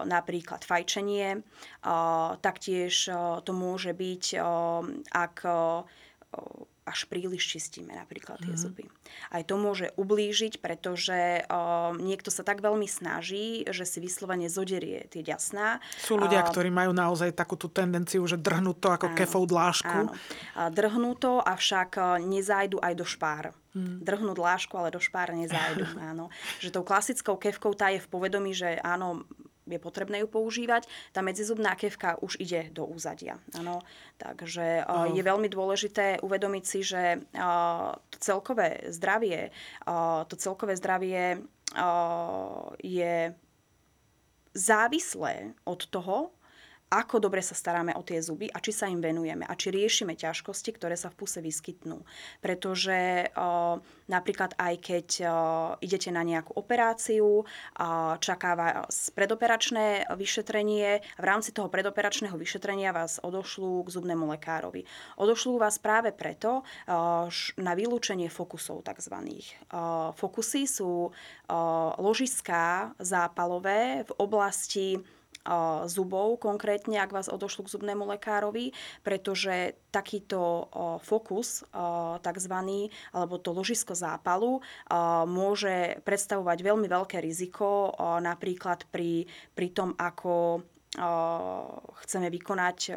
napríklad 0.03 0.67
fajčenie. 0.67 1.39
Taktiež 2.43 3.15
to 3.47 3.53
môže 3.55 3.95
byť, 3.95 4.25
ak 5.15 5.37
až 6.85 7.09
príliš 7.09 7.49
čistíme 7.49 7.97
napríklad 7.97 8.37
tie 8.45 8.53
mm. 8.53 8.61
zuby. 8.61 8.85
Aj 9.33 9.41
to 9.41 9.57
môže 9.57 9.89
ublížiť, 9.97 10.61
pretože 10.61 11.43
uh, 11.49 11.97
niekto 11.97 12.29
sa 12.29 12.45
tak 12.45 12.61
veľmi 12.61 12.85
snaží, 12.85 13.65
že 13.73 13.89
si 13.89 14.05
vyslovene 14.05 14.53
zoderie 14.53 15.09
tie 15.09 15.25
ďasná. 15.25 15.81
Sú 15.97 16.21
ľudia, 16.21 16.45
uh, 16.45 16.49
ktorí 16.53 16.69
majú 16.69 16.93
naozaj 16.93 17.33
takú 17.33 17.57
tú 17.57 17.73
tendenciu, 17.73 18.21
že 18.29 18.37
drhnú 18.37 18.77
to 18.77 18.93
ako 18.93 19.11
áno, 19.11 19.17
kefou 19.17 19.43
dlášku. 19.49 20.13
Áno. 20.13 20.13
Drhnú 20.71 21.17
to, 21.17 21.41
avšak 21.41 22.21
nezajdu 22.21 22.77
aj 22.85 22.95
do 22.95 23.07
špár. 23.09 23.57
Hmm. 23.75 23.99
Drhnú 24.05 24.37
dlášku, 24.39 24.77
ale 24.79 24.93
do 24.93 25.01
špár 25.03 25.33
nezajdu. 25.33 25.89
áno. 26.13 26.29
Že 26.61 26.69
tou 26.79 26.85
klasickou 26.85 27.41
kevkou 27.41 27.73
tá 27.73 27.91
je 27.91 27.99
v 27.99 28.09
povedomí, 28.13 28.53
že 28.53 28.77
áno, 28.85 29.25
je 29.65 29.79
potrebné 29.81 30.21
ju 30.21 30.29
používať. 30.29 30.85
Tá 31.15 31.25
medzizubná 31.25 31.73
kevka 31.79 32.21
už 32.21 32.37
ide 32.43 32.69
do 32.71 32.85
úzadia. 32.85 33.41
Ano. 33.57 33.81
Takže 34.21 34.85
oh. 34.85 35.09
je 35.09 35.23
veľmi 35.25 35.49
dôležité 35.49 36.21
uvedomiť 36.21 36.65
si, 36.65 36.81
že 36.85 37.25
to 38.13 38.17
celkové 38.21 38.85
zdravie, 38.93 39.51
to 40.29 40.35
celkové 40.37 40.77
zdravie 40.77 41.41
je 42.85 43.15
závislé 44.55 45.35
od 45.67 45.81
toho, 45.91 46.31
ako 46.95 47.19
dobre 47.19 47.43
sa 47.43 47.59
staráme 47.59 47.97
o 47.99 48.03
tie 48.07 48.23
zuby 48.23 48.47
a 48.47 48.63
či 48.63 48.71
sa 48.71 48.87
im 48.87 49.03
venujeme 49.03 49.43
a 49.43 49.55
či 49.59 49.75
riešime 49.75 50.15
ťažkosti, 50.15 50.71
ktoré 50.79 50.95
sa 50.95 51.11
v 51.11 51.19
puse 51.19 51.43
vyskytnú. 51.43 52.07
Pretože 52.39 53.31
o, 53.35 53.81
napríklad 54.07 54.55
aj 54.55 54.75
keď 54.79 55.09
o, 55.23 55.27
idete 55.83 56.15
na 56.15 56.23
nejakú 56.23 56.55
operáciu, 56.55 57.43
o, 57.43 57.45
čaká 58.23 58.55
vás 58.55 59.11
predoperačné 59.11 60.07
vyšetrenie 60.15 61.03
v 61.19 61.25
rámci 61.25 61.51
toho 61.51 61.67
predoperačného 61.67 62.39
vyšetrenia 62.39 62.95
vás 62.95 63.19
odošlú 63.19 63.83
k 63.85 63.93
zubnému 63.93 64.31
lekárovi. 64.31 64.87
Odošlú 65.19 65.59
vás 65.59 65.83
práve 65.83 66.15
preto 66.15 66.61
o, 66.61 66.63
na 67.59 67.73
vylúčenie 67.75 68.31
fokusov 68.31 68.87
tzv. 68.87 69.17
Fokusy 70.15 70.63
sú 70.71 71.09
o, 71.09 71.13
ložiská 71.99 72.95
zápalové 73.01 74.07
v 74.07 74.13
oblasti 74.21 75.01
zubov, 75.87 76.41
konkrétne, 76.41 76.97
ak 77.01 77.13
vás 77.13 77.29
odošlo 77.29 77.69
k 77.69 77.73
zubnému 77.77 78.09
lekárovi, 78.17 78.73
pretože 79.05 79.77
takýto 79.93 80.69
fokus, 81.05 81.63
takzvaný, 82.25 82.89
alebo 83.13 83.37
to 83.37 83.53
ložisko 83.53 83.93
zápalu, 83.93 84.65
môže 85.29 86.01
predstavovať 86.03 86.59
veľmi 86.65 86.89
veľké 86.89 87.21
riziko, 87.21 87.93
napríklad 88.25 88.89
pri, 88.89 89.29
pri 89.53 89.69
tom, 89.77 89.93
ako 90.01 90.65
chceme 92.01 92.29
vykonať 92.33 92.97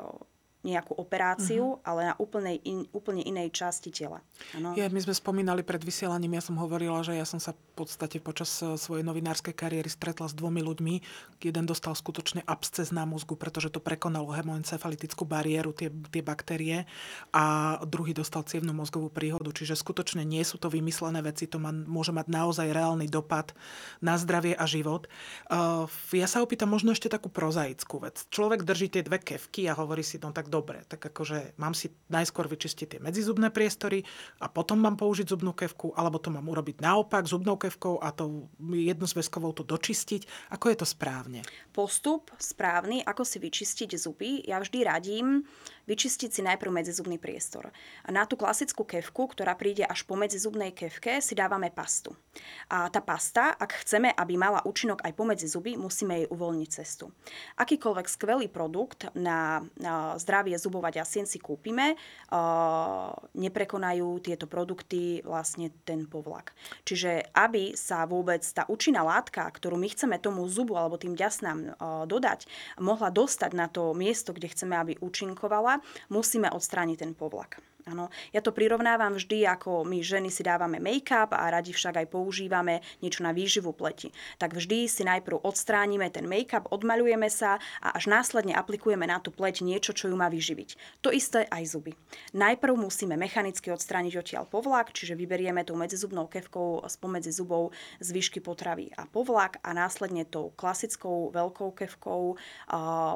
nejakú 0.68 1.00
operáciu, 1.00 1.80
uh-huh. 1.80 1.88
ale 1.88 2.12
na 2.12 2.14
úplne, 2.20 2.60
in, 2.68 2.84
úplne 2.92 3.24
inej 3.24 3.56
časti 3.56 3.88
tela. 3.88 4.20
Ano. 4.52 4.76
Ja, 4.76 4.92
my 4.92 5.00
sme 5.00 5.16
spomínali 5.16 5.64
pred 5.64 5.80
vysielaním, 5.80 6.36
ja 6.36 6.44
som 6.44 6.60
hovorila, 6.60 7.00
že 7.08 7.16
ja 7.16 7.24
som 7.24 7.40
sa 7.40 7.56
v 7.56 7.60
podstate 7.80 8.20
počas 8.20 8.52
e, 8.60 8.76
svojej 8.76 9.08
novinárskej 9.08 9.56
kariéry 9.56 9.88
stretla 9.88 10.28
s 10.28 10.36
dvomi 10.36 10.60
ľuďmi. 10.60 10.96
Jeden 11.40 11.64
dostal 11.64 11.96
skutočne 11.96 12.44
absces 12.44 12.92
na 12.92 13.08
mozgu, 13.08 13.40
pretože 13.40 13.72
to 13.72 13.80
prekonalo 13.80 14.36
hemoencefalitickú 14.36 15.24
bariéru, 15.24 15.72
tie, 15.72 15.88
tie 16.12 16.20
baktérie, 16.20 16.84
a 17.32 17.78
druhý 17.88 18.12
dostal 18.12 18.44
cievnú 18.44 18.76
mozgovú 18.76 19.08
príhodu. 19.08 19.48
Čiže 19.54 19.80
skutočne 19.80 20.28
nie 20.28 20.44
sú 20.44 20.60
to 20.60 20.68
vymyslené 20.68 21.24
veci, 21.24 21.48
to 21.48 21.62
má, 21.62 21.72
môže 21.72 22.12
mať 22.12 22.28
naozaj 22.28 22.68
reálny 22.74 23.08
dopad 23.08 23.56
na 24.04 24.20
zdravie 24.20 24.58
a 24.58 24.66
život. 24.68 25.08
Uh, 25.48 25.88
ja 26.12 26.28
sa 26.28 26.44
opýtam 26.44 26.74
možno 26.74 26.92
ešte 26.92 27.08
takú 27.08 27.32
prozaickú 27.32 28.04
vec. 28.04 28.26
Človek 28.34 28.68
drží 28.68 28.92
tie 28.92 29.06
dve 29.06 29.22
kevky 29.22 29.70
a 29.70 29.78
hovorí 29.78 30.02
si, 30.02 30.20
no 30.20 30.34
tak 30.34 30.50
dobre, 30.58 30.82
tak 30.90 31.14
akože 31.14 31.54
mám 31.62 31.78
si 31.78 31.94
najskôr 32.10 32.50
vyčistiť 32.50 32.98
tie 32.98 33.00
medzizubné 33.00 33.54
priestory 33.54 34.02
a 34.42 34.50
potom 34.50 34.82
mám 34.82 34.98
použiť 34.98 35.30
zubnú 35.30 35.54
kevku, 35.54 35.94
alebo 35.94 36.18
to 36.18 36.34
mám 36.34 36.50
urobiť 36.50 36.82
naopak 36.82 37.30
zubnou 37.30 37.62
kevkou 37.62 38.02
a 38.02 38.10
tou 38.10 38.50
jednozväzkovou 38.58 39.54
to 39.54 39.62
dočistiť. 39.62 40.52
Ako 40.58 40.74
je 40.74 40.78
to 40.82 40.88
správne? 40.90 41.46
Postup 41.70 42.34
správny, 42.42 43.06
ako 43.06 43.22
si 43.22 43.38
vyčistiť 43.38 43.90
zuby, 43.94 44.42
ja 44.50 44.58
vždy 44.58 44.80
radím 44.82 45.46
vyčistiť 45.88 46.30
si 46.30 46.42
najprv 46.44 46.84
medzizubný 46.84 47.16
priestor. 47.16 47.72
A 48.04 48.10
na 48.12 48.28
tú 48.28 48.36
klasickú 48.36 48.84
kevku, 48.84 49.32
ktorá 49.32 49.56
príde 49.56 49.88
až 49.88 50.04
po 50.04 50.20
medzizubnej 50.20 50.76
kevke, 50.76 51.24
si 51.24 51.34
dávame 51.34 51.72
pastu. 51.72 52.12
A 52.68 52.92
tá 52.92 53.00
pasta, 53.00 53.56
ak 53.56 53.88
chceme, 53.88 54.12
aby 54.12 54.36
mala 54.36 54.62
účinok 54.68 55.02
aj 55.08 55.16
pomedzi 55.16 55.48
zuby, 55.48 55.80
musíme 55.80 56.24
jej 56.24 56.28
uvoľniť 56.28 56.70
cestu. 56.70 57.16
Akýkoľvek 57.56 58.08
skvelý 58.12 58.48
produkt 58.52 59.08
na, 59.16 59.64
na 59.80 60.20
zdravie 60.20 60.37
zubov 60.60 60.86
a 60.86 60.92
ďasien 60.92 61.26
si 61.26 61.42
kúpime, 61.42 61.98
neprekonajú 63.34 64.20
tieto 64.22 64.46
produkty 64.46 65.26
vlastne 65.26 65.72
ten 65.88 66.06
povlak. 66.06 66.54
Čiže 66.86 67.34
aby 67.34 67.74
sa 67.74 68.06
vôbec 68.06 68.44
tá 68.44 68.68
účinná 68.70 69.02
látka, 69.02 69.48
ktorú 69.48 69.80
my 69.80 69.88
chceme 69.90 70.20
tomu 70.20 70.44
zubu 70.46 70.76
alebo 70.76 71.00
tým 71.00 71.18
ďasnám 71.18 71.80
dodať, 72.06 72.46
mohla 72.82 73.10
dostať 73.10 73.52
na 73.56 73.72
to 73.72 73.96
miesto, 73.96 74.36
kde 74.36 74.52
chceme, 74.52 74.76
aby 74.76 74.94
účinkovala, 75.00 75.80
musíme 76.12 76.52
odstrániť 76.52 76.98
ten 77.00 77.14
povlak. 77.16 77.64
Ano. 77.88 78.12
Ja 78.36 78.44
to 78.44 78.52
prirovnávam 78.52 79.16
vždy, 79.16 79.48
ako 79.48 79.88
my 79.88 80.04
ženy 80.04 80.28
si 80.28 80.44
dávame 80.44 80.84
make-up 80.84 81.32
a 81.32 81.48
radi 81.48 81.72
však 81.72 82.04
aj 82.04 82.08
používame 82.12 82.84
niečo 83.00 83.24
na 83.24 83.32
výživu 83.32 83.72
pleti. 83.72 84.12
Tak 84.36 84.60
vždy 84.60 84.92
si 84.92 85.08
najprv 85.08 85.40
odstránime 85.40 86.12
ten 86.12 86.28
make-up, 86.28 86.68
odmaľujeme 86.68 87.32
sa 87.32 87.64
a 87.80 87.96
až 87.96 88.12
následne 88.12 88.52
aplikujeme 88.60 89.08
na 89.08 89.24
tú 89.24 89.32
pleť 89.32 89.64
niečo, 89.64 89.96
čo 89.96 90.12
ju 90.12 90.20
má 90.20 90.28
vyživiť. 90.28 91.00
To 91.00 91.16
isté 91.16 91.48
aj 91.48 91.64
zuby. 91.64 91.96
Najprv 92.36 92.76
musíme 92.76 93.16
mechanicky 93.16 93.72
odstrániť 93.72 94.14
odtiaľ 94.20 94.44
povlak, 94.52 94.92
čiže 94.92 95.16
vyberieme 95.16 95.64
tou 95.64 95.80
medzizubnou 95.80 96.28
kevkou 96.28 96.84
spomedzi 96.92 97.32
zubov 97.32 97.72
zvyšky 98.04 98.44
potravy 98.44 98.92
a 99.00 99.08
povlak 99.08 99.64
a 99.64 99.72
následne 99.72 100.28
tou 100.28 100.52
klasickou 100.60 101.32
veľkou 101.32 101.72
kevkou 101.72 102.36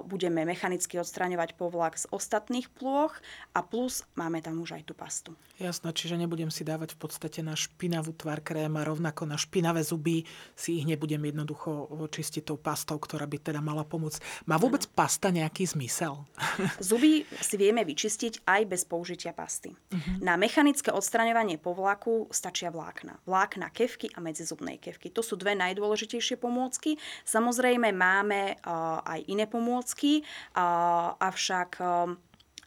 budeme 0.07 0.47
mechanicky 0.47 0.95
odstraňovať 0.95 1.60
povlak 1.60 1.99
z 1.99 2.07
ostatných 2.07 2.71
plôch 2.71 3.19
a 3.51 3.60
plus 3.60 4.07
máme 4.15 4.39
tam 4.39 4.61
už 4.62 4.78
aj 4.78 4.84
tú 4.86 4.93
pastu. 4.93 5.34
Jasné, 5.58 5.89
čiže 5.91 6.15
nebudem 6.15 6.54
si 6.54 6.62
dávať 6.62 6.93
v 6.93 7.02
podstate 7.02 7.41
na 7.41 7.58
špinavú 7.58 8.13
tvar 8.13 8.45
krém 8.45 8.71
a 8.78 8.86
rovnako 8.86 9.26
na 9.26 9.38
špinavé 9.38 9.82
zuby 9.82 10.24
si 10.54 10.78
ich 10.78 10.86
nebudem 10.86 11.21
jednoducho 11.21 11.89
čistiť 12.08 12.54
tou 12.54 12.58
pastou, 12.62 13.02
ktorá 13.02 13.26
by 13.26 13.38
teda 13.41 13.62
mala 13.62 13.82
pomôcť. 13.82 14.45
Má 14.45 14.62
vôbec 14.62 14.86
ano. 14.86 14.93
pasta 14.93 15.34
nejaký 15.34 15.65
zmysel? 15.65 16.21
Zuby 16.91 17.26
si 17.41 17.56
vieme 17.58 17.82
vyčistiť 17.82 18.45
aj 18.45 18.62
bez 18.69 18.82
použitia 18.86 19.34
pasty. 19.34 19.74
Uh-huh. 19.74 20.21
Na 20.21 20.38
mechanické 20.38 20.93
odstraňovanie 20.93 21.58
povlaku 21.58 22.30
stačia 22.30 22.69
vlákna. 22.69 23.17
Vlákna 23.26 23.74
kevky 23.74 24.13
a 24.13 24.19
medzizubnej 24.21 24.78
kevky. 24.78 25.10
To 25.13 25.26
sú 25.26 25.39
dve 25.39 25.58
najdôležitejšie 25.58 26.38
pomôcky. 26.38 27.00
Samozrejme 27.26 27.89
máme 27.95 28.62
uh, 28.62 29.02
aj 29.02 29.19
iné 29.32 29.45
pomôcky, 29.47 30.21
uh, 30.21 31.15
avšak 31.17 31.69
uh, 31.82 32.13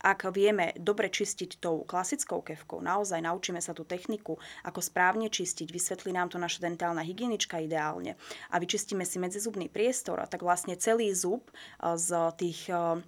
ak 0.05 0.29
vieme 0.37 0.77
dobre 0.77 1.09
čistiť 1.09 1.65
tou 1.65 1.89
klasickou 1.89 2.45
kevkou, 2.45 2.85
naozaj 2.85 3.25
naučíme 3.25 3.65
sa 3.65 3.73
tú 3.73 3.89
techniku, 3.89 4.37
ako 4.69 4.85
správne 4.85 5.33
čistiť, 5.33 5.73
vysvetlí 5.73 6.13
nám 6.13 6.29
to 6.29 6.37
naša 6.37 6.69
dentálna 6.69 7.01
hygienička 7.01 7.57
ideálne 7.65 8.21
a 8.53 8.61
vyčistíme 8.61 9.09
si 9.09 9.17
medzizubný 9.17 9.73
priestor, 9.73 10.21
tak 10.29 10.45
vlastne 10.45 10.77
celý 10.77 11.09
zub 11.17 11.49
eh, 11.49 11.97
z 11.97 12.13
tých 12.37 12.69
eh, 12.69 13.01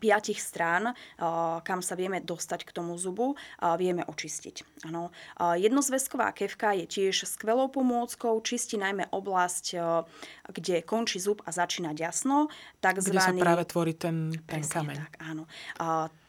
piatich 0.00 0.40
strán, 0.40 0.88
eh, 0.88 0.94
kam 1.60 1.84
sa 1.84 1.92
vieme 2.00 2.24
dostať 2.24 2.64
k 2.64 2.72
tomu 2.72 2.96
zubu, 2.96 3.36
vieme 3.76 4.08
očistiť. 4.08 4.88
Ano. 4.88 5.12
Jednozväzková 5.38 6.32
kevka 6.32 6.72
je 6.72 6.88
tiež 6.88 7.28
skvelou 7.28 7.68
pomôckou, 7.68 8.40
čistí 8.40 8.80
najmä 8.80 9.12
oblasť, 9.12 9.76
kde 10.48 10.80
končí 10.82 11.20
zub 11.20 11.44
a 11.44 11.52
začína 11.52 11.92
ďasno. 11.92 12.48
Takzvaný... 12.80 13.20
Kde 13.20 13.28
sa 13.28 13.36
práve 13.36 13.64
tvorí 13.68 13.92
ten, 13.94 14.32
ten 14.48 14.64
kameň. 14.64 14.96
Tak, 14.96 15.12
áno 15.20 15.44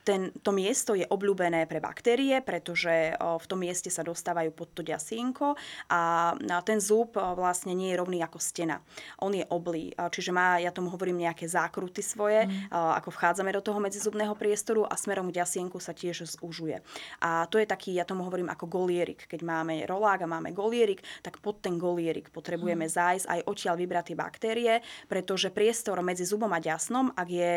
ten, 0.04 0.36
to 0.44 0.52
miesto 0.52 0.94
je 0.94 1.08
obľúbené 1.08 1.66
pre 1.66 1.80
baktérie, 1.80 2.44
pretože 2.44 3.16
v 3.18 3.46
tom 3.48 3.60
mieste 3.64 3.88
sa 3.88 4.04
dostávajú 4.04 4.52
pod 4.52 4.70
to 4.76 4.84
ďasínko 4.84 5.56
a 5.90 6.34
ten 6.68 6.84
zub 6.84 7.16
vlastne 7.16 7.72
nie 7.72 7.96
je 7.96 8.00
rovný 8.00 8.20
ako 8.20 8.38
stena. 8.38 8.84
On 9.24 9.32
je 9.32 9.48
oblý, 9.48 9.96
čiže 9.96 10.36
má, 10.36 10.60
ja 10.60 10.76
tomu 10.76 10.92
hovorím, 10.92 11.24
nejaké 11.24 11.48
zákruty 11.48 12.04
svoje, 12.04 12.44
mm. 12.46 12.70
ako 12.72 13.10
vchádzame 13.16 13.56
do 13.56 13.64
toho 13.64 13.80
medzizubného 13.80 14.36
priestoru 14.36 14.84
a 14.84 15.00
smerom 15.00 15.32
k 15.32 15.40
ďasienku 15.40 15.80
sa 15.80 15.96
tiež 15.96 16.28
zúžuje. 16.28 16.84
A 17.24 17.48
to 17.48 17.56
je 17.58 17.66
taký, 17.66 17.96
ja 17.96 18.04
tomu 18.04 18.28
hovorím 18.28 18.52
ako 18.52 18.68
golierik. 18.68 19.24
Keď 19.32 19.40
máme 19.40 19.88
rolák 19.88 20.28
a 20.28 20.32
máme 20.32 20.52
golierik, 20.52 21.00
tak 21.24 21.40
pod 21.40 21.64
ten 21.64 21.80
golierik 21.80 22.28
potrebujeme 22.34 22.86
mm. 22.86 22.94
zájsť 22.94 23.26
aj 23.30 23.40
odtiaľ 23.48 23.76
vybrať 23.80 24.04
tie 24.12 24.18
baktérie, 24.20 24.74
pretože 25.08 25.48
priestor 25.54 26.04
medzi 26.04 26.28
zubom 26.28 26.52
a 26.52 26.60
ďasnom, 26.60 27.16
ak 27.16 27.28
je 27.32 27.52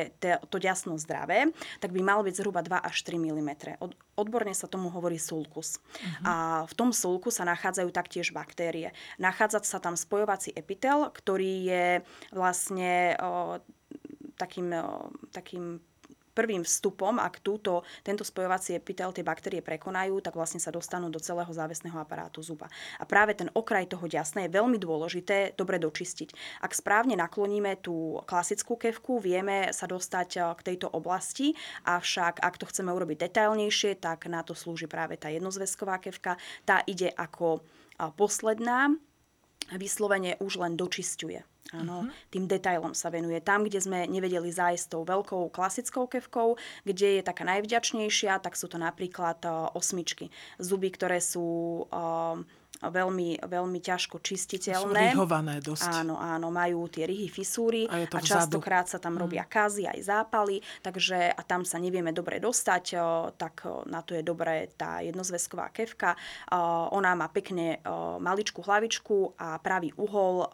to 0.47 0.57
ďasno 0.63 0.95
zdravé, 1.01 1.51
tak 1.83 1.91
by 1.91 2.01
mal 2.05 2.23
byť 2.23 2.36
zhruba 2.37 2.61
2 2.61 2.77
až 2.77 2.97
3 3.09 3.17
mm. 3.17 3.51
Od, 3.81 3.97
odborne 4.21 4.53
sa 4.53 4.69
tomu 4.69 4.93
hovorí 4.93 5.17
sulkus. 5.17 5.81
Uh-huh. 5.81 6.25
A 6.29 6.35
v 6.69 6.75
tom 6.77 6.93
sulku 6.93 7.33
sa 7.33 7.49
nachádzajú 7.49 7.89
taktiež 7.89 8.37
baktérie. 8.37 8.93
Nachádza 9.17 9.65
sa 9.65 9.81
tam 9.81 9.97
spojovací 9.97 10.53
epitel, 10.53 11.09
ktorý 11.09 11.55
je 11.65 11.87
vlastne 12.37 13.17
o, 13.17 13.57
takým, 14.37 14.77
o, 14.77 15.09
takým 15.33 15.81
prvým 16.37 16.61
vstupom, 16.61 17.17
ak 17.17 17.41
túto, 17.41 17.81
tento 18.05 18.21
spojovací 18.21 18.77
epitel 18.77 19.09
tie 19.17 19.25
baktérie 19.25 19.65
prekonajú, 19.65 20.21
tak 20.21 20.37
vlastne 20.37 20.61
sa 20.61 20.69
dostanú 20.69 21.09
do 21.09 21.17
celého 21.17 21.49
závesného 21.49 21.97
aparátu 21.97 22.45
zuba. 22.45 22.69
A 23.01 23.09
práve 23.09 23.33
ten 23.33 23.49
okraj 23.57 23.89
toho 23.89 24.05
ďasna 24.05 24.45
je 24.45 24.53
veľmi 24.53 24.77
dôležité 24.77 25.57
dobre 25.57 25.81
dočistiť. 25.81 26.61
Ak 26.61 26.77
správne 26.77 27.17
nakloníme 27.17 27.81
tú 27.81 28.21
klasickú 28.29 28.77
kevku, 28.77 29.17
vieme 29.17 29.73
sa 29.73 29.89
dostať 29.89 30.29
eh, 30.37 30.43
k 30.53 30.61
tejto 30.75 30.93
oblasti, 30.93 31.57
avšak 31.89 32.45
ak 32.45 32.61
to 32.61 32.69
chceme 32.69 32.93
urobiť 32.93 33.25
detailnejšie, 33.25 33.97
tak 33.97 34.29
na 34.29 34.45
to 34.45 34.53
slúži 34.53 34.85
práve 34.85 35.17
tá 35.17 35.33
jednozväzková 35.33 36.05
kevka. 36.05 36.37
Tá 36.69 36.85
ide 36.85 37.09
ako 37.17 37.65
eh, 37.65 38.13
posledná, 38.13 38.93
vyslovene 39.75 40.39
už 40.39 40.63
len 40.63 40.79
dočisťuje. 40.79 41.43
Áno, 41.75 42.07
uh-huh. 42.07 42.31
tým 42.31 42.47
detailom 42.47 42.95
sa 42.95 43.11
venuje. 43.11 43.43
Tam, 43.43 43.67
kde 43.67 43.83
sme 43.83 44.07
nevedeli 44.07 44.55
zájsť 44.55 44.87
tou 44.87 45.03
veľkou 45.03 45.51
klasickou 45.51 46.07
kevkou, 46.07 46.55
kde 46.87 47.19
je 47.19 47.23
taká 47.27 47.43
najvďačnejšia, 47.43 48.39
tak 48.39 48.55
sú 48.55 48.71
to 48.71 48.79
napríklad 48.79 49.43
uh, 49.43 49.75
osmičky. 49.75 50.31
Zuby, 50.63 50.95
ktoré 50.95 51.19
sú 51.19 51.83
uh, 51.91 52.39
veľmi, 52.81 53.41
veľmi 53.45 53.79
ťažko 53.81 54.21
čistiteľné. 54.21 55.13
Sú 55.13 55.17
ryhované 55.17 55.61
dosť. 55.65 56.05
Áno, 56.05 56.21
áno, 56.21 56.53
majú 56.53 56.87
tie 56.93 57.09
ryhy, 57.09 57.29
fisúry 57.33 57.89
a, 57.89 58.05
a 58.05 58.21
častokrát 58.21 58.87
sa 58.87 59.01
tam 59.01 59.17
robia 59.17 59.45
mm. 59.45 59.51
kazy 59.51 59.85
aj 59.89 59.99
zápaly, 60.05 60.61
takže 60.85 61.33
a 61.33 61.41
tam 61.45 61.65
sa 61.65 61.81
nevieme 61.81 62.13
dobre 62.13 62.39
dostať, 62.39 62.85
tak 63.41 63.67
na 63.89 64.01
to 64.05 64.15
je 64.15 64.23
dobré 64.23 64.69
tá 64.77 65.01
jednozväzková 65.01 65.73
kevka. 65.73 66.15
Ona 66.93 67.13
má 67.17 67.29
pekne 67.33 67.81
maličkú 68.21 68.61
hlavičku 68.63 69.39
a 69.41 69.57
pravý 69.61 69.91
uhol, 69.97 70.47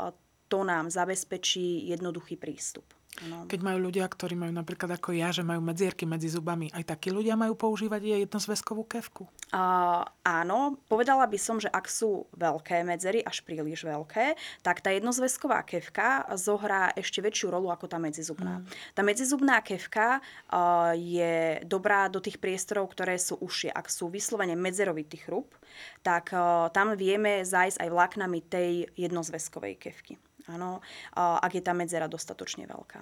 to 0.53 0.69
nám 0.69 0.93
zabezpečí 0.93 1.89
jednoduchý 1.89 2.37
prístup. 2.37 2.85
No. 3.21 3.45
Keď 3.45 3.61
majú 3.61 3.93
ľudia, 3.93 4.09
ktorí 4.09 4.33
majú 4.33 4.57
napríklad 4.57 4.97
ako 4.97 5.13
ja, 5.13 5.29
že 5.29 5.45
majú 5.45 5.61
medzierky 5.61 6.09
medzi 6.09 6.33
zubami, 6.33 6.73
aj 6.73 6.97
takí 6.97 7.13
ľudia 7.13 7.37
majú 7.37 7.53
používať 7.53 8.25
jednozväzkovú 8.25 8.89
kevku? 8.89 9.29
Uh, 9.53 10.01
áno, 10.25 10.81
povedala 10.89 11.29
by 11.29 11.37
som, 11.37 11.61
že 11.61 11.69
ak 11.69 11.93
sú 11.93 12.25
veľké 12.33 12.81
medzery, 12.89 13.21
až 13.21 13.45
príliš 13.45 13.85
veľké, 13.85 14.33
tak 14.65 14.81
tá 14.81 14.89
jednozväzková 14.97 15.61
kevka 15.69 16.25
zohrá 16.41 16.89
ešte 16.97 17.21
väčšiu 17.21 17.53
rolu 17.53 17.69
ako 17.69 17.85
tá 17.85 18.01
medzizubná. 18.01 18.65
Mm. 18.65 18.67
Tá 18.97 19.01
medzizubná 19.05 19.61
kevka 19.61 20.25
uh, 20.49 20.97
je 20.97 21.61
dobrá 21.69 22.09
do 22.09 22.17
tých 22.17 22.41
priestorov, 22.41 22.97
ktoré 22.97 23.21
sú 23.21 23.37
užšie. 23.45 23.77
Ak 23.77 23.93
sú 23.93 24.09
vyslovene 24.09 24.57
medzerovitý 24.57 25.21
chrup, 25.21 25.53
tak 26.01 26.33
uh, 26.33 26.73
tam 26.73 26.97
vieme 26.97 27.45
zájsť 27.45 27.77
aj 27.77 27.89
vláknami 27.93 28.41
tej 28.41 28.89
jednozväzkovej 28.97 29.77
kevky. 29.77 30.17
Áno, 30.51 30.83
ak 31.15 31.53
je 31.55 31.63
tá 31.63 31.71
medzera 31.77 32.11
dostatočne 32.11 32.67
veľká. 32.67 33.01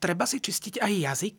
Treba 0.00 0.24
si 0.24 0.40
čistiť 0.40 0.80
aj 0.80 0.92
jazyk? 0.92 1.38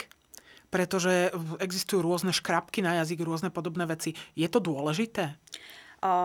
Pretože 0.71 1.35
existujú 1.59 1.99
rôzne 1.99 2.31
škrapky 2.31 2.79
na 2.79 3.03
jazyk, 3.03 3.27
rôzne 3.27 3.51
podobné 3.51 3.83
veci. 3.83 4.15
Je 4.39 4.47
to 4.47 4.63
dôležité? 4.63 5.35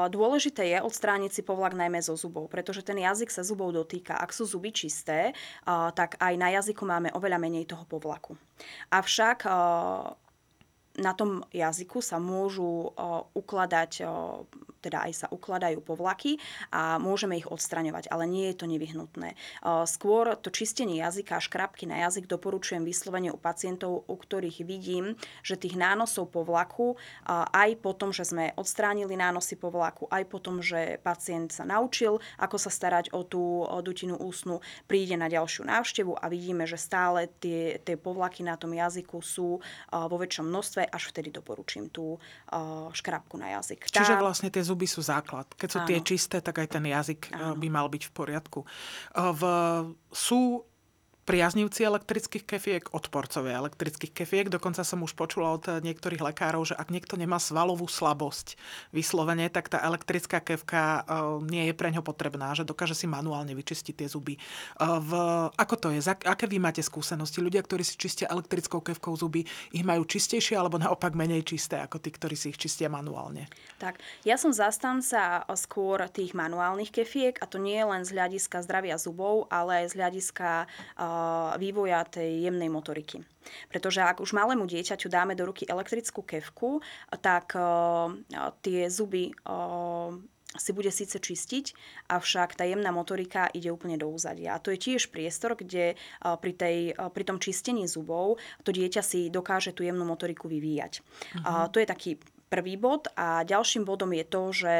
Dôležité 0.08 0.72
je 0.72 0.78
odstrániť 0.80 1.36
si 1.36 1.42
povlak 1.44 1.76
najmä 1.76 2.00
zo 2.00 2.16
zubov, 2.16 2.48
pretože 2.48 2.80
ten 2.80 2.96
jazyk 2.96 3.28
sa 3.28 3.44
zubov 3.44 3.76
dotýka. 3.76 4.16
Ak 4.16 4.32
sú 4.32 4.48
zuby 4.48 4.72
čisté, 4.72 5.36
tak 5.68 6.16
aj 6.16 6.34
na 6.40 6.48
jazyku 6.48 6.86
máme 6.88 7.12
oveľa 7.12 7.36
menej 7.36 7.68
toho 7.68 7.84
povlaku. 7.84 8.40
Avšak 8.88 9.44
na 10.96 11.12
tom 11.12 11.44
jazyku 11.52 12.00
sa 12.00 12.16
môžu 12.16 12.92
ukladať 13.37 14.04
teda 14.87 15.02
aj 15.02 15.12
sa 15.18 15.26
ukladajú 15.26 15.82
povlaky 15.82 16.38
a 16.70 17.02
môžeme 17.02 17.35
ich 17.35 17.50
odstraňovať, 17.50 18.06
ale 18.06 18.30
nie 18.30 18.46
je 18.54 18.56
to 18.62 18.70
nevyhnutné. 18.70 19.35
Skôr 19.90 20.38
to 20.38 20.54
čistenie 20.54 21.02
jazyka 21.02 21.42
a 21.42 21.42
škrapky 21.42 21.90
na 21.90 22.06
jazyk 22.06 22.30
doporučujem 22.30 22.87
vyslovene 22.87 23.35
u 23.35 23.38
pacientov, 23.40 24.06
u 24.06 24.14
ktorých 24.14 24.62
vidím, 24.62 25.18
že 25.42 25.59
tých 25.59 25.74
nánosov 25.74 26.30
povlaku 26.30 26.94
aj 27.50 27.82
po 27.82 27.98
tom, 27.98 28.14
že 28.14 28.22
sme 28.30 28.54
odstránili 28.54 29.18
nánosy 29.18 29.59
povlaku, 29.59 30.06
aj 30.06 30.22
po 30.30 30.38
tom, 30.38 30.62
že 30.62 31.02
pacient 31.02 31.50
sa 31.50 31.66
naučil, 31.66 32.22
ako 32.38 32.54
sa 32.54 32.70
starať 32.70 33.11
o 33.11 33.26
tú 33.26 33.66
dutinu 33.82 34.14
ústnu, 34.14 34.62
príde 34.87 35.18
na 35.18 35.26
ďalšiu 35.26 35.66
návštevu 35.66 36.14
a 36.14 36.30
vidíme, 36.30 36.62
že 36.62 36.78
stále 36.78 37.26
tie, 37.42 37.82
tie 37.82 37.98
povlaky 37.98 38.46
na 38.46 38.54
tom 38.54 38.70
jazyku 38.70 39.18
sú 39.18 39.59
vo 39.90 40.16
väčšom 40.20 40.46
množstve, 40.46 40.86
až 40.88 41.11
vtedy 41.12 41.35
doporučím 41.35 41.90
tú 41.90 42.16
škrapku 42.94 43.37
na 43.37 43.59
jazyk. 43.59 43.90
Čiže 43.90 44.16
vlastne 44.16 44.49
tie 44.49 44.62
zuby 44.62 44.77
zuby 44.77 44.85
sú 44.85 45.01
základ. 45.01 45.49
Keď 45.57 45.68
sú 45.72 45.79
Áno. 45.81 45.88
tie 45.88 45.99
čisté, 46.05 46.37
tak 46.44 46.61
aj 46.61 46.68
ten 46.77 46.85
jazyk 46.85 47.33
eh, 47.33 47.35
Áno. 47.35 47.57
by 47.57 47.68
mal 47.72 47.88
byť 47.88 48.03
v 48.07 48.12
poriadku. 48.12 48.61
Eh, 48.62 49.33
v, 49.33 49.42
sú 50.12 50.62
priaznivci 51.26 51.82
elektrických 51.82 52.46
kefiek, 52.46 52.84
odporcovia 52.94 53.58
elektrických 53.58 54.14
kefiek. 54.14 54.46
Dokonca 54.46 54.86
som 54.86 55.02
už 55.02 55.18
počula 55.18 55.58
od 55.58 55.66
niektorých 55.82 56.22
lekárov, 56.22 56.70
že 56.70 56.78
ak 56.78 56.94
niekto 56.94 57.18
nemá 57.18 57.42
svalovú 57.42 57.90
slabosť 57.90 58.54
vyslovene, 58.94 59.50
tak 59.50 59.66
tá 59.66 59.82
elektrická 59.82 60.38
kevka 60.38 61.02
eh, 61.02 61.04
nie 61.50 61.66
je 61.68 61.74
pre 61.74 61.90
ňo 61.90 62.06
potrebná, 62.06 62.54
že 62.54 62.62
dokáže 62.62 62.94
si 62.94 63.10
manuálne 63.10 63.52
vyčistiť 63.58 63.94
tie 63.98 64.08
zuby. 64.08 64.38
Eh, 64.38 64.86
v, 64.86 65.10
ako 65.50 65.74
to 65.74 65.88
je? 65.90 66.00
Aké 66.06 66.46
vy 66.46 66.62
máte 66.62 66.80
skúsenosti? 66.80 67.42
Ľudia, 67.42 67.66
ktorí 67.66 67.82
si 67.82 67.98
čistia 67.98 68.30
elektrickou 68.30 68.78
kevkou 68.78 69.18
zuby, 69.18 69.42
ich 69.74 69.82
majú 69.82 70.06
čistejšie 70.06 70.54
alebo 70.54 70.78
naopak 70.78 71.18
menej 71.18 71.42
čisté 71.42 71.82
ako 71.82 71.98
tí, 71.98 72.14
ktorí 72.14 72.38
si 72.38 72.54
ich 72.54 72.58
čistia 72.62 72.86
manuálne? 72.86 73.50
Tak, 73.82 73.98
ja 74.22 74.38
som 74.38 74.54
zastanca 74.54 75.42
skôr 75.58 76.06
tých 76.06 76.38
manuálnych 76.38 76.94
kefiek 76.94 77.42
a 77.42 77.50
to 77.50 77.58
nie 77.58 77.74
je 77.74 77.86
len 77.90 78.02
z 78.06 78.14
hľadiska 78.14 78.62
zdravia 78.62 78.94
zubov, 78.94 79.50
ale 79.50 79.82
aj 79.82 79.86
z 79.90 79.94
hľadiska 79.98 80.48
uh, 80.94 81.15
vývoja 81.57 82.05
tej 82.07 82.48
jemnej 82.48 82.68
motoriky. 82.68 83.22
Pretože 83.70 84.02
ak 84.02 84.20
už 84.20 84.35
malému 84.35 84.66
dieťaťu 84.66 85.07
dáme 85.07 85.38
do 85.38 85.46
ruky 85.46 85.64
elektrickú 85.68 86.26
kevku, 86.26 86.83
tak 87.22 87.55
tie 88.61 88.81
zuby 88.90 89.31
si 90.57 90.70
bude 90.72 90.88
síce 90.88 91.20
čistiť, 91.20 91.76
avšak 92.09 92.57
tá 92.57 92.64
jemná 92.64 92.88
motorika 92.88 93.44
ide 93.52 93.68
úplne 93.68 94.00
do 94.00 94.09
úzadia. 94.09 94.57
A 94.57 94.62
to 94.62 94.72
je 94.72 94.81
tiež 94.81 95.12
priestor, 95.12 95.52
kde 95.52 96.00
pri, 96.22 96.52
tej, 96.57 96.96
pri 96.96 97.24
tom 97.29 97.37
čistení 97.37 97.85
zubov 97.85 98.40
to 98.64 98.72
dieťa 98.72 99.02
si 99.05 99.29
dokáže 99.29 99.76
tú 99.76 99.85
jemnú 99.85 100.09
motoriku 100.09 100.48
vyvíjať. 100.48 101.05
Uh-huh. 101.05 101.68
To 101.68 101.76
je 101.76 101.87
taký 101.87 102.11
prvý 102.48 102.81
bod. 102.81 103.11
A 103.20 103.44
ďalším 103.44 103.85
bodom 103.85 104.16
je 104.16 104.24
to, 104.24 104.42
že 104.55 104.72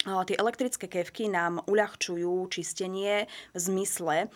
tie 0.00 0.36
elektrické 0.40 0.88
kevky 0.88 1.28
nám 1.28 1.60
uľahčujú 1.68 2.48
čistenie 2.48 3.28
v 3.52 3.58
zmysle, 3.60 4.32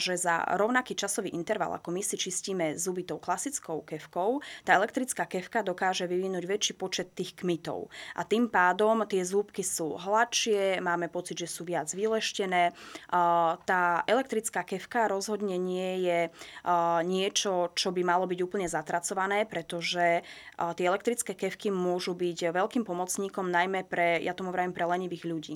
že 0.00 0.16
za 0.20 0.44
rovnaký 0.56 0.92
časový 0.92 1.32
interval, 1.32 1.76
ako 1.76 1.96
my 1.96 2.04
si 2.04 2.16
čistíme 2.20 2.76
zuby 2.76 3.08
tou 3.08 3.16
klasickou 3.16 3.84
kevkou, 3.84 4.44
tá 4.64 4.76
elektrická 4.76 5.24
kevka 5.24 5.64
dokáže 5.64 6.04
vyvinúť 6.04 6.44
väčší 6.44 6.72
počet 6.76 7.12
tých 7.16 7.36
kmitov. 7.36 7.88
A 8.16 8.24
tým 8.24 8.52
pádom 8.52 9.04
tie 9.08 9.24
zúbky 9.24 9.64
sú 9.64 9.96
hladšie, 9.96 10.80
máme 10.84 11.08
pocit, 11.08 11.40
že 11.40 11.48
sú 11.48 11.64
viac 11.64 11.88
vyleštené. 11.92 12.72
Tá 13.64 13.82
elektrická 14.04 14.64
kevka 14.64 15.08
rozhodne 15.08 15.56
nie 15.56 16.04
je 16.08 16.20
niečo, 17.04 17.72
čo 17.76 17.92
by 17.96 18.00
malo 18.04 18.24
byť 18.28 18.40
úplne 18.44 18.68
zatracované, 18.68 19.48
pretože 19.48 20.20
tie 20.56 20.84
elektrické 20.84 21.32
kevky 21.32 21.72
môžu 21.72 22.12
byť 22.12 22.52
veľkým 22.52 22.84
pomocníkom 22.84 23.48
najmä 23.48 23.88
pre, 23.88 24.20
ja 24.20 24.36
tomu 24.36 24.52
vravím, 24.52 24.76
pre 24.76 24.84
lenivých 25.02 25.26
ľudí. 25.26 25.54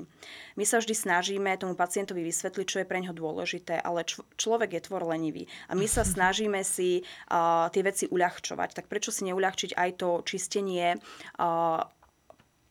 My 0.59 0.66
sa 0.66 0.82
vždy 0.82 0.94
snažíme 0.98 1.54
tomu 1.54 1.78
pacientovi 1.78 2.26
vysvetliť, 2.26 2.66
čo 2.66 2.80
je 2.82 2.90
pre 2.90 2.98
ňo 2.98 3.14
dôležité, 3.14 3.78
ale 3.78 4.02
č- 4.02 4.26
človek 4.35 4.74
je 4.74 4.85
tvor 4.90 5.06
lenivý 5.06 5.46
a 5.70 5.78
my 5.78 5.87
sa 5.87 6.02
snažíme 6.18 6.66
si 6.66 7.06
uh, 7.30 7.70
tie 7.70 7.87
veci 7.87 8.11
uľahčovať. 8.11 8.82
Tak 8.82 8.90
prečo 8.90 9.14
si 9.14 9.30
neuľahčiť 9.30 9.78
aj 9.78 9.90
to 10.02 10.26
čistenie 10.26 10.98
uh, 10.98 11.87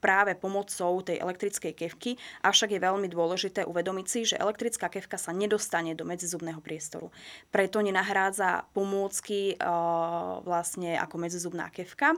práve 0.03 0.37
pomocou 0.37 1.01
tej 1.01 1.17
elektrickej 1.17 1.73
kevky, 1.73 2.11
avšak 2.45 2.77
je 2.77 2.83
veľmi 2.83 3.09
dôležité 3.09 3.65
uvedomiť 3.65 4.05
si, 4.05 4.19
že 4.29 4.37
elektrická 4.37 4.85
kevka 4.85 5.17
sa 5.17 5.33
nedostane 5.33 5.97
do 5.97 6.05
medzizubného 6.05 6.61
priestoru. 6.61 7.09
Preto 7.49 7.81
nenahrádza 7.81 8.69
pomôcky 8.77 9.57
uh, 9.57 10.45
vlastne 10.45 10.93
ako 10.99 11.15
medzizubná 11.17 11.73
kevka 11.73 12.13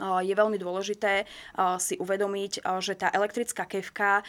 je 0.00 0.34
veľmi 0.34 0.56
dôležité 0.56 1.28
si 1.78 1.94
uvedomiť, 2.00 2.64
že 2.80 2.96
tá 2.96 3.12
elektrická 3.12 3.68
kevka, 3.68 4.24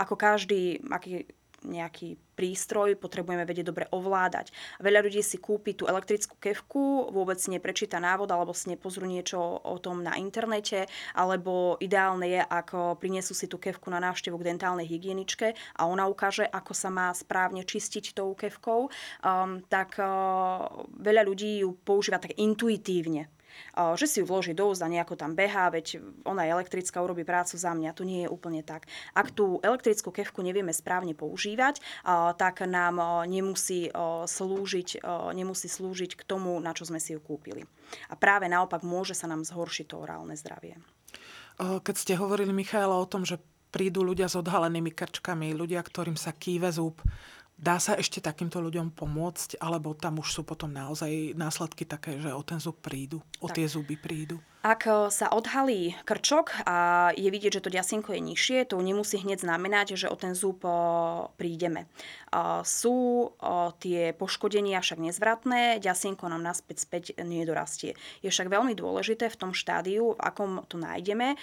ako 0.00 0.14
každý 0.16 0.80
aký 0.90 1.28
nejaký 1.66 2.14
prístroj 2.36 2.94
potrebujeme 3.00 3.42
vedieť 3.42 3.66
dobre 3.66 3.84
ovládať. 3.90 4.54
Veľa 4.78 5.02
ľudí 5.02 5.24
si 5.24 5.40
kúpi 5.40 5.74
tú 5.74 5.90
elektrickú 5.90 6.38
kevku, 6.38 7.10
vôbec 7.10 7.40
si 7.40 7.50
neprečíta 7.50 7.98
návod 7.98 8.30
alebo 8.30 8.54
si 8.54 8.70
nepozrú 8.70 9.08
niečo 9.08 9.40
o 9.64 9.76
tom 9.82 10.04
na 10.04 10.14
internete, 10.20 10.86
alebo 11.16 11.80
ideálne 11.82 12.28
je, 12.28 12.40
ako 12.44 13.00
prinesú 13.00 13.34
si 13.34 13.50
tú 13.50 13.58
kevku 13.58 13.90
na 13.90 13.98
návštevu 13.98 14.38
k 14.38 14.46
dentálnej 14.52 14.86
hygieničke 14.86 15.56
a 15.80 15.82
ona 15.88 16.06
ukáže, 16.06 16.46
ako 16.46 16.72
sa 16.76 16.88
má 16.92 17.10
správne 17.10 17.66
čistiť 17.66 18.14
tou 18.14 18.36
kevkou, 18.36 18.86
um, 18.86 19.58
tak 19.66 19.98
uh, 19.98 20.70
veľa 21.02 21.26
ľudí 21.26 21.66
ju 21.66 21.74
používa 21.82 22.22
tak 22.22 22.36
intuitívne 22.38 23.32
že 23.74 24.06
si 24.08 24.20
ju 24.20 24.26
vloží 24.28 24.52
do 24.52 24.68
úzda, 24.68 24.90
nejako 24.90 25.16
tam 25.16 25.36
behá, 25.36 25.68
veď 25.72 26.00
ona 26.24 26.44
je 26.44 26.54
elektrická, 26.54 27.00
urobí 27.00 27.24
prácu 27.24 27.56
za 27.56 27.72
mňa. 27.72 27.96
To 27.96 28.04
nie 28.04 28.24
je 28.24 28.32
úplne 28.32 28.60
tak. 28.64 28.88
Ak 29.16 29.32
tú 29.32 29.60
elektrickú 29.64 30.12
kevku 30.12 30.44
nevieme 30.44 30.72
správne 30.74 31.16
používať, 31.16 31.80
tak 32.36 32.66
nám 32.66 33.26
nemusí 33.28 33.88
slúžiť, 34.26 35.04
nemusí 35.32 35.68
slúžiť 35.68 36.18
k 36.18 36.22
tomu, 36.26 36.58
na 36.60 36.76
čo 36.76 36.84
sme 36.88 37.00
si 37.00 37.16
ju 37.16 37.20
kúpili. 37.20 37.64
A 38.10 38.18
práve 38.18 38.50
naopak 38.50 38.82
môže 38.84 39.14
sa 39.14 39.30
nám 39.30 39.46
zhoršiť 39.46 39.86
to 39.92 39.96
orálne 40.02 40.34
zdravie. 40.34 40.76
Keď 41.56 41.96
ste 41.96 42.20
hovorili, 42.20 42.52
Michaela, 42.52 43.00
o 43.00 43.08
tom, 43.08 43.24
že 43.24 43.40
prídu 43.72 44.00
ľudia 44.04 44.28
s 44.28 44.36
odhalenými 44.40 44.88
krčkami, 44.88 45.52
ľudia, 45.52 45.84
ktorým 45.84 46.16
sa 46.16 46.32
kýve 46.32 46.72
zub, 46.72 47.00
Dá 47.56 47.80
sa 47.80 47.96
ešte 47.96 48.20
takýmto 48.20 48.60
ľuďom 48.60 48.92
pomôcť, 48.92 49.56
alebo 49.56 49.96
tam 49.96 50.20
už 50.20 50.28
sú 50.28 50.42
potom 50.44 50.68
naozaj 50.68 51.32
následky 51.32 51.88
také, 51.88 52.20
že 52.20 52.28
o 52.28 52.44
ten 52.44 52.60
zub 52.60 52.76
prídu, 52.84 53.24
o 53.40 53.48
tak. 53.48 53.56
tie 53.56 53.66
zuby 53.66 53.96
prídu? 53.96 54.36
Ak 54.62 54.88
e, 54.88 55.12
sa 55.12 55.26
odhalí 55.32 55.98
krčok 56.04 56.52
a 56.64 57.10
je 57.16 57.28
vidieť, 57.28 57.60
že 57.60 57.64
to 57.64 57.70
ďasienko 57.70 58.14
je 58.14 58.20
nižšie, 58.22 58.58
to 58.70 58.80
nemusí 58.80 59.20
hneď 59.20 59.44
znamenať, 59.44 59.98
že 59.98 60.06
o 60.08 60.16
ten 60.16 60.32
zub 60.32 60.64
e, 60.64 60.70
prídeme. 61.36 61.88
Sú 62.68 63.32
tie 63.80 64.12
poškodenia 64.12 64.84
však 64.84 65.00
nezvratné, 65.00 65.80
ďasienko 65.80 66.28
nám 66.28 66.44
naspäť 66.44 66.84
späť 66.84 67.04
nedorastie. 67.16 67.96
Je 68.20 68.28
však 68.28 68.52
veľmi 68.52 68.76
dôležité 68.76 69.32
v 69.32 69.40
tom 69.40 69.52
štádiu, 69.56 70.12
v 70.12 70.20
akom 70.20 70.60
to 70.68 70.76
nájdeme, 70.76 71.40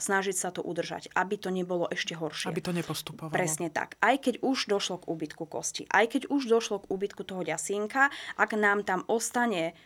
snažiť 0.00 0.36
sa 0.36 0.54
to 0.56 0.64
udržať, 0.64 1.12
aby 1.12 1.36
to 1.36 1.52
nebolo 1.52 1.84
ešte 1.92 2.16
horšie. 2.16 2.48
Aby 2.48 2.64
to 2.64 2.72
nepostupovalo. 2.72 3.34
Presne 3.34 3.68
tak. 3.68 4.00
Aj 4.00 4.16
keď 4.16 4.40
už 4.40 4.72
došlo 4.72 5.04
k 5.04 5.08
úbytku 5.10 5.44
kosti, 5.44 5.84
aj 5.92 6.16
keď 6.16 6.22
už 6.32 6.48
došlo 6.48 6.80
k 6.80 6.88
úbytku 6.88 7.20
toho 7.26 7.44
ďasienka, 7.44 8.08
ak 8.40 8.50
nám 8.56 8.88
tam 8.88 9.04
ostane 9.04 9.76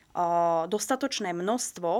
dostatočné 0.70 1.35
množstvo 1.35 1.90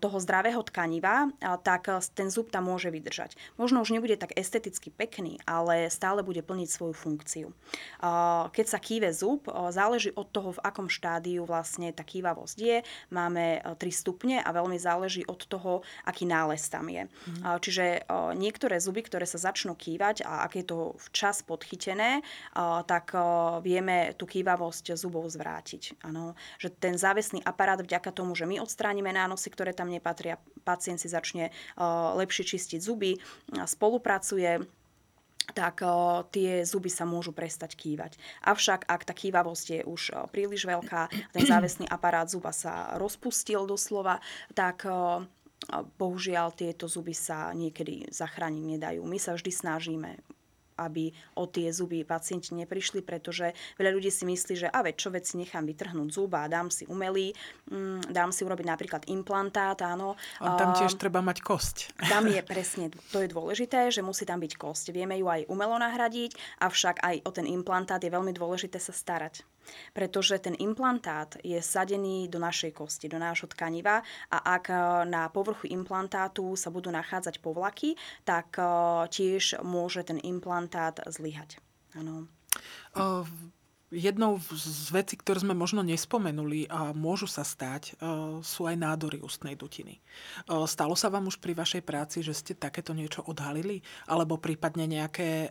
toho 0.00 0.16
zdravého 0.20 0.64
tkaniva, 0.64 1.28
tak 1.60 1.92
ten 2.16 2.32
zub 2.32 2.48
tam 2.48 2.72
môže 2.72 2.88
vydržať. 2.88 3.36
Možno 3.60 3.84
už 3.84 3.92
nebude 3.92 4.16
tak 4.16 4.32
esteticky 4.32 4.88
pekný, 4.88 5.36
ale 5.44 5.92
stále 5.92 6.24
bude 6.24 6.40
plniť 6.40 6.68
svoju 6.68 6.94
funkciu. 6.96 7.52
Keď 8.48 8.66
sa 8.66 8.80
kýve 8.80 9.12
zub, 9.12 9.44
záleží 9.68 10.08
od 10.16 10.28
toho, 10.32 10.56
v 10.56 10.62
akom 10.64 10.88
štádiu 10.88 11.44
vlastne 11.44 11.92
tá 11.92 12.00
kývavosť 12.00 12.56
je. 12.56 12.80
Máme 13.12 13.60
3 13.60 13.76
stupne 13.92 14.40
a 14.40 14.48
veľmi 14.48 14.80
záleží 14.80 15.28
od 15.28 15.44
toho, 15.44 15.84
aký 16.08 16.24
nález 16.24 16.64
tam 16.72 16.88
je. 16.88 17.04
Mm. 17.04 17.60
Čiže 17.60 17.84
niektoré 18.40 18.80
zuby, 18.80 19.04
ktoré 19.04 19.28
sa 19.28 19.36
začnú 19.36 19.76
kývať 19.76 20.24
a 20.24 20.48
ak 20.48 20.52
je 20.56 20.64
to 20.64 20.96
včas 21.12 21.44
podchytené, 21.44 22.24
tak 22.88 23.12
vieme 23.60 24.16
tú 24.16 24.24
kývavosť 24.24 24.96
zubov 24.96 25.28
zvrátiť. 25.28 26.00
Ano, 26.08 26.32
že 26.56 26.72
ten 26.72 26.96
záves 26.96 27.33
vlastný 27.34 27.42
aparát 27.42 27.82
vďaka 27.82 28.14
tomu, 28.14 28.38
že 28.38 28.46
my 28.46 28.62
odstránime 28.62 29.10
nánosy, 29.10 29.50
ktoré 29.50 29.74
tam 29.74 29.90
nepatria, 29.90 30.38
pacient 30.62 31.02
si 31.02 31.10
začne 31.10 31.50
lepšie 32.14 32.46
čistiť 32.46 32.78
zuby, 32.78 33.18
spolupracuje 33.66 34.62
tak 35.44 35.84
o, 35.84 36.24
tie 36.32 36.64
zuby 36.64 36.88
sa 36.88 37.04
môžu 37.04 37.36
prestať 37.36 37.76
kývať. 37.76 38.16
Avšak 38.48 38.88
ak 38.88 39.04
tá 39.04 39.12
kývavosť 39.12 39.66
je 39.76 39.80
už 39.84 40.02
o, 40.16 40.24
príliš 40.32 40.64
veľká, 40.64 41.12
ten 41.36 41.44
závesný 41.44 41.84
aparát 41.84 42.24
zuba 42.32 42.48
sa 42.48 42.96
rozpustil 42.96 43.68
doslova, 43.68 44.24
tak 44.56 44.88
o, 44.88 45.20
bohužiaľ 46.00 46.48
tieto 46.56 46.88
zuby 46.88 47.12
sa 47.12 47.52
niekedy 47.52 48.08
zachrániť 48.08 48.64
nedajú. 48.64 49.04
My 49.04 49.20
sa 49.20 49.36
vždy 49.36 49.52
snažíme 49.52 50.16
aby 50.80 51.12
o 51.36 51.44
tie 51.46 51.70
zuby 51.70 52.02
pacienti 52.02 52.56
neprišli, 52.56 53.04
pretože 53.04 53.52
veľa 53.76 53.90
ľudí 53.94 54.10
si 54.10 54.24
myslí, 54.26 54.54
že 54.66 54.68
a 54.70 54.82
veď 54.82 54.94
čo 54.96 55.08
veci 55.12 55.38
nechám 55.38 55.66
vytrhnúť 55.66 56.08
zuba 56.10 56.46
dám 56.48 56.70
si 56.70 56.86
umelý, 56.86 57.34
mm, 57.70 58.14
dám 58.14 58.30
si 58.30 58.46
urobiť 58.46 58.66
napríklad 58.66 59.02
implantát, 59.10 59.78
áno. 59.82 60.14
A 60.38 60.54
tam 60.54 60.74
tiež 60.76 60.94
treba 60.98 61.18
mať 61.24 61.42
kosť. 61.42 61.76
Tam 62.06 62.26
je 62.30 62.40
presne, 62.50 62.94
to 63.10 63.22
je 63.22 63.28
dôležité, 63.30 63.90
že 63.90 64.04
musí 64.04 64.22
tam 64.22 64.38
byť 64.38 64.54
kosť. 64.54 64.94
Vieme 64.94 65.18
ju 65.18 65.26
aj 65.26 65.50
umelo 65.50 65.78
nahradiť, 65.78 66.62
avšak 66.62 67.02
aj 67.02 67.16
o 67.26 67.30
ten 67.34 67.46
implantát 67.50 68.02
je 68.02 68.12
veľmi 68.12 68.30
dôležité 68.34 68.78
sa 68.78 68.94
starať 68.94 69.53
pretože 69.92 70.38
ten 70.38 70.54
implantát 70.58 71.36
je 71.42 71.60
sadený 71.62 72.28
do 72.28 72.38
našej 72.38 72.72
kosti, 72.74 73.06
do 73.08 73.18
nášho 73.18 73.48
tkaniva 73.50 74.02
a 74.30 74.38
ak 74.56 74.64
e, 74.70 74.76
na 75.08 75.28
povrchu 75.28 75.70
implantátu 75.70 76.56
sa 76.56 76.68
budú 76.70 76.90
nachádzať 76.90 77.40
povlaky, 77.40 77.96
tak 78.24 78.56
e, 78.58 78.64
tiež 79.08 79.60
môže 79.64 80.04
ten 80.04 80.20
implantát 80.22 81.00
zlyhať. 81.08 81.58
Ano. 81.94 82.26
Uh, 82.94 83.26
Jednou 83.94 84.42
z 84.50 84.90
vecí, 84.90 85.14
ktoré 85.14 85.38
sme 85.38 85.54
možno 85.54 85.86
nespomenuli 85.86 86.66
a 86.66 86.90
môžu 86.90 87.30
sa 87.30 87.46
stať, 87.46 87.94
e, 87.94 88.42
sú 88.42 88.66
aj 88.66 88.74
nádory 88.74 89.22
ústnej 89.22 89.54
dutiny. 89.54 89.94
E, 89.94 90.00
stalo 90.66 90.98
sa 90.98 91.06
vám 91.06 91.30
už 91.30 91.38
pri 91.38 91.54
vašej 91.54 91.86
práci, 91.86 92.18
že 92.18 92.34
ste 92.34 92.58
takéto 92.58 92.90
niečo 92.90 93.22
odhalili? 93.22 93.86
Alebo 94.10 94.34
prípadne 94.42 94.90
nejaké 94.90 95.46
e, 95.46 95.48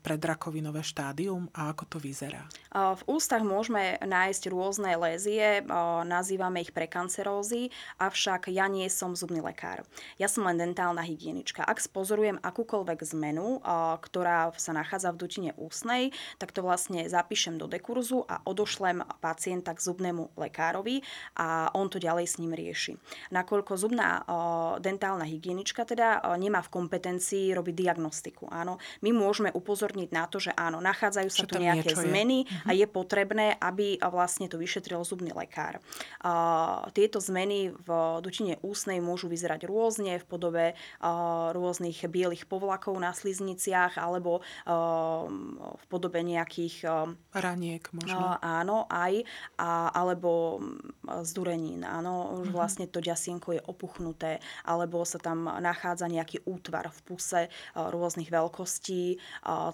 predrakovinové 0.00 0.80
štádium? 0.80 1.52
A 1.52 1.76
ako 1.76 1.84
to 1.84 1.96
vyzerá? 2.00 2.48
V 2.72 3.02
ústach 3.04 3.44
môžeme 3.44 4.00
nájsť 4.00 4.42
rôzne 4.48 4.96
lézie, 4.96 5.62
nazývame 6.02 6.64
ich 6.64 6.74
prekancerózy, 6.74 7.70
avšak 8.02 8.50
ja 8.50 8.66
nie 8.66 8.88
som 8.90 9.14
zubný 9.14 9.38
lekár. 9.38 9.86
Ja 10.18 10.26
som 10.26 10.48
len 10.48 10.58
dentálna 10.58 11.04
hygienička. 11.06 11.62
Ak 11.62 11.78
spozorujem 11.78 12.42
akúkoľvek 12.42 12.98
zmenu, 13.14 13.62
ktorá 14.02 14.50
sa 14.58 14.74
nachádza 14.74 15.14
v 15.14 15.20
dutine 15.22 15.50
ústnej, 15.54 16.10
tak 16.42 16.50
to 16.50 16.66
vlastne 16.66 17.06
zapíšem 17.06 17.60
do 17.60 17.70
dekurzu 17.74 18.22
a 18.22 18.46
odošlem 18.46 19.02
pacienta 19.18 19.74
k 19.74 19.82
zubnému 19.82 20.38
lekárovi 20.38 21.02
a 21.34 21.74
on 21.74 21.90
to 21.90 21.98
ďalej 21.98 22.26
s 22.30 22.38
ním 22.38 22.54
rieši. 22.54 22.94
Nakoľko 23.34 23.74
zubná 23.74 24.22
dentálna 24.78 25.26
hygienička 25.26 25.82
teda 25.82 26.38
nemá 26.38 26.62
v 26.62 26.72
kompetencii 26.72 27.50
robiť 27.50 27.74
diagnostiku. 27.74 28.46
Áno, 28.48 28.78
my 29.02 29.10
môžeme 29.10 29.50
upozorniť 29.50 30.08
na 30.14 30.30
to, 30.30 30.38
že 30.38 30.54
áno, 30.54 30.78
nachádzajú 30.78 31.28
sa 31.28 31.44
tu 31.44 31.58
nejaké 31.58 31.98
zmeny 31.98 32.46
je. 32.46 32.70
a 32.70 32.70
mhm. 32.72 32.78
je 32.78 32.86
potrebné, 32.86 33.46
aby 33.58 33.98
vlastne 33.98 34.46
to 34.46 34.60
vyšetril 34.60 35.02
zubný 35.02 35.34
lekár. 35.34 35.82
Tieto 36.94 37.18
zmeny 37.18 37.72
v 37.72 37.88
dutine 38.20 38.60
ústnej 38.62 39.02
môžu 39.02 39.26
vyzerať 39.26 39.66
rôzne 39.66 40.20
v 40.20 40.24
podobe 40.24 40.64
rôznych 41.54 42.06
bielých 42.06 42.46
povlakov 42.46 42.94
na 43.00 43.10
sluzniciach 43.16 43.96
alebo 43.96 44.44
v 45.74 45.84
podobe 45.88 46.20
nejakých 46.20 46.84
Raniek 47.54 47.86
možno. 47.94 48.34
áno, 48.42 48.90
aj. 48.90 49.22
A, 49.62 49.94
alebo 49.94 50.58
mm, 50.58 51.22
zdurenín. 51.22 51.86
Áno, 51.86 52.42
už 52.42 52.50
mm-hmm. 52.50 52.56
vlastne 52.58 52.86
to 52.90 52.98
ďasienko 52.98 53.54
je 53.54 53.62
opuchnuté. 53.62 54.42
Alebo 54.66 55.06
sa 55.06 55.22
tam 55.22 55.46
nachádza 55.46 56.10
nejaký 56.10 56.42
útvar 56.44 56.90
v 56.90 57.00
puse 57.06 57.40
rôznych 57.78 58.28
veľkostí. 58.28 59.22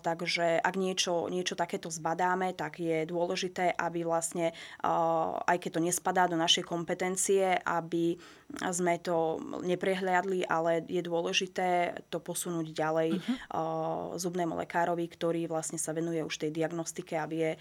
Takže 0.05 0.61
ak 0.61 0.75
niečo, 0.77 1.33
niečo 1.33 1.57
takéto 1.57 1.89
zbadáme, 1.89 2.53
tak 2.53 2.85
je 2.85 3.09
dôležité, 3.09 3.73
aby 3.73 4.05
vlastne, 4.05 4.53
aj 4.85 5.57
keď 5.57 5.71
to 5.73 5.81
nespadá 5.81 6.29
do 6.29 6.37
našej 6.37 6.69
kompetencie, 6.69 7.57
aby 7.65 8.21
sme 8.51 8.99
to 8.99 9.39
neprehliadli, 9.63 10.43
ale 10.43 10.83
je 10.91 10.99
dôležité 11.07 11.95
to 12.11 12.19
posunúť 12.19 12.75
ďalej 12.75 13.23
uh-huh. 13.23 14.19
zubnému 14.19 14.59
lekárovi, 14.59 15.07
ktorý 15.07 15.47
vlastne 15.47 15.79
sa 15.79 15.95
venuje 15.95 16.19
už 16.27 16.35
tej 16.35 16.51
diagnostike 16.51 17.15
a 17.15 17.31
vie 17.31 17.55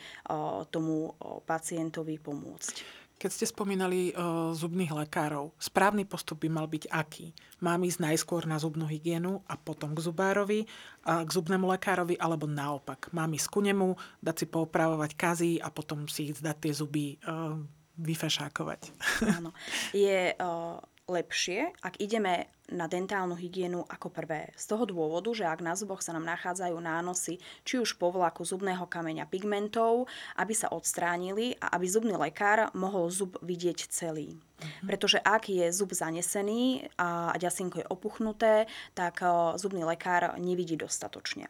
tomu 0.69 1.13
pacientovi 1.45 2.21
pomôcť. 2.21 2.99
Keď 3.19 3.31
ste 3.35 3.51
spomínali 3.51 4.15
uh, 4.15 4.55
zubných 4.55 4.95
lekárov, 4.95 5.51
správny 5.59 6.07
postup 6.07 6.39
by 6.39 6.55
mal 6.55 6.71
byť 6.71 6.87
aký? 6.87 7.35
Mám 7.59 7.83
ísť 7.83 7.99
najskôr 7.99 8.47
na 8.47 8.55
zubnú 8.55 8.87
hygienu 8.87 9.43
a 9.43 9.59
potom 9.59 9.91
k 9.91 9.99
zubárovi, 9.99 10.63
a 11.03 11.27
k 11.27 11.29
zubnému 11.35 11.67
lekárovi, 11.67 12.15
alebo 12.15 12.47
naopak? 12.47 13.11
Mám 13.11 13.35
ísť 13.35 13.47
ku 13.51 13.59
nemu, 13.59 13.99
dať 14.23 14.35
si 14.39 14.45
poopravovať 14.47 15.11
kazy 15.19 15.51
a 15.59 15.67
potom 15.67 16.07
si 16.07 16.31
ísť 16.31 16.47
dať 16.47 16.57
tie 16.63 16.71
zuby 16.71 17.05
uh, 17.27 17.59
vyfešákovať. 17.99 18.95
Áno. 19.35 19.51
Je 19.91 20.31
uh, 20.39 20.79
lepšie, 21.11 21.75
ak 21.83 21.99
ideme 21.99 22.47
na 22.69 22.85
dentálnu 22.85 23.33
hygienu 23.33 23.85
ako 23.89 24.13
prvé. 24.13 24.53
Z 24.53 24.71
toho 24.73 24.85
dôvodu, 24.85 25.33
že 25.33 25.45
ak 25.45 25.61
na 25.65 25.73
zuboch 25.73 26.05
sa 26.05 26.13
nám 26.13 26.25
nachádzajú 26.29 26.77
nánosy, 26.77 27.41
či 27.65 27.81
už 27.81 27.97
povlaku 27.97 28.45
zubného 28.45 28.85
kameňa 28.85 29.25
pigmentov, 29.25 30.05
aby 30.37 30.53
sa 30.53 30.69
odstránili 30.69 31.57
a 31.57 31.73
aby 31.75 31.85
zubný 31.89 32.13
lekár 32.15 32.69
mohol 32.77 33.09
zub 33.09 33.41
vidieť 33.41 33.89
celý. 33.89 34.37
Mm-hmm. 34.59 34.87
Pretože 34.91 35.23
ak 35.23 35.47
je 35.47 35.71
zub 35.71 35.95
zanesený 35.95 36.91
a 36.99 37.31
ďasinko 37.39 37.79
je 37.79 37.87
opuchnuté, 37.87 38.67
tak 38.91 39.23
zubný 39.55 39.87
lekár 39.87 40.35
nevidí 40.35 40.75
dostatočne. 40.75 41.47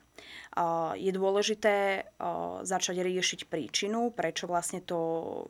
Je 0.93 1.09
dôležité 1.15 2.05
začať 2.61 3.01
riešiť 3.01 3.49
príčinu, 3.49 4.13
prečo 4.13 4.45
vlastne 4.45 4.83
to 4.83 4.99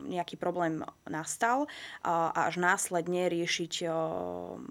nejaký 0.06 0.40
problém 0.40 0.86
nastal 1.10 1.68
a 2.06 2.32
až 2.48 2.64
následne 2.64 3.28
riešiť 3.28 3.90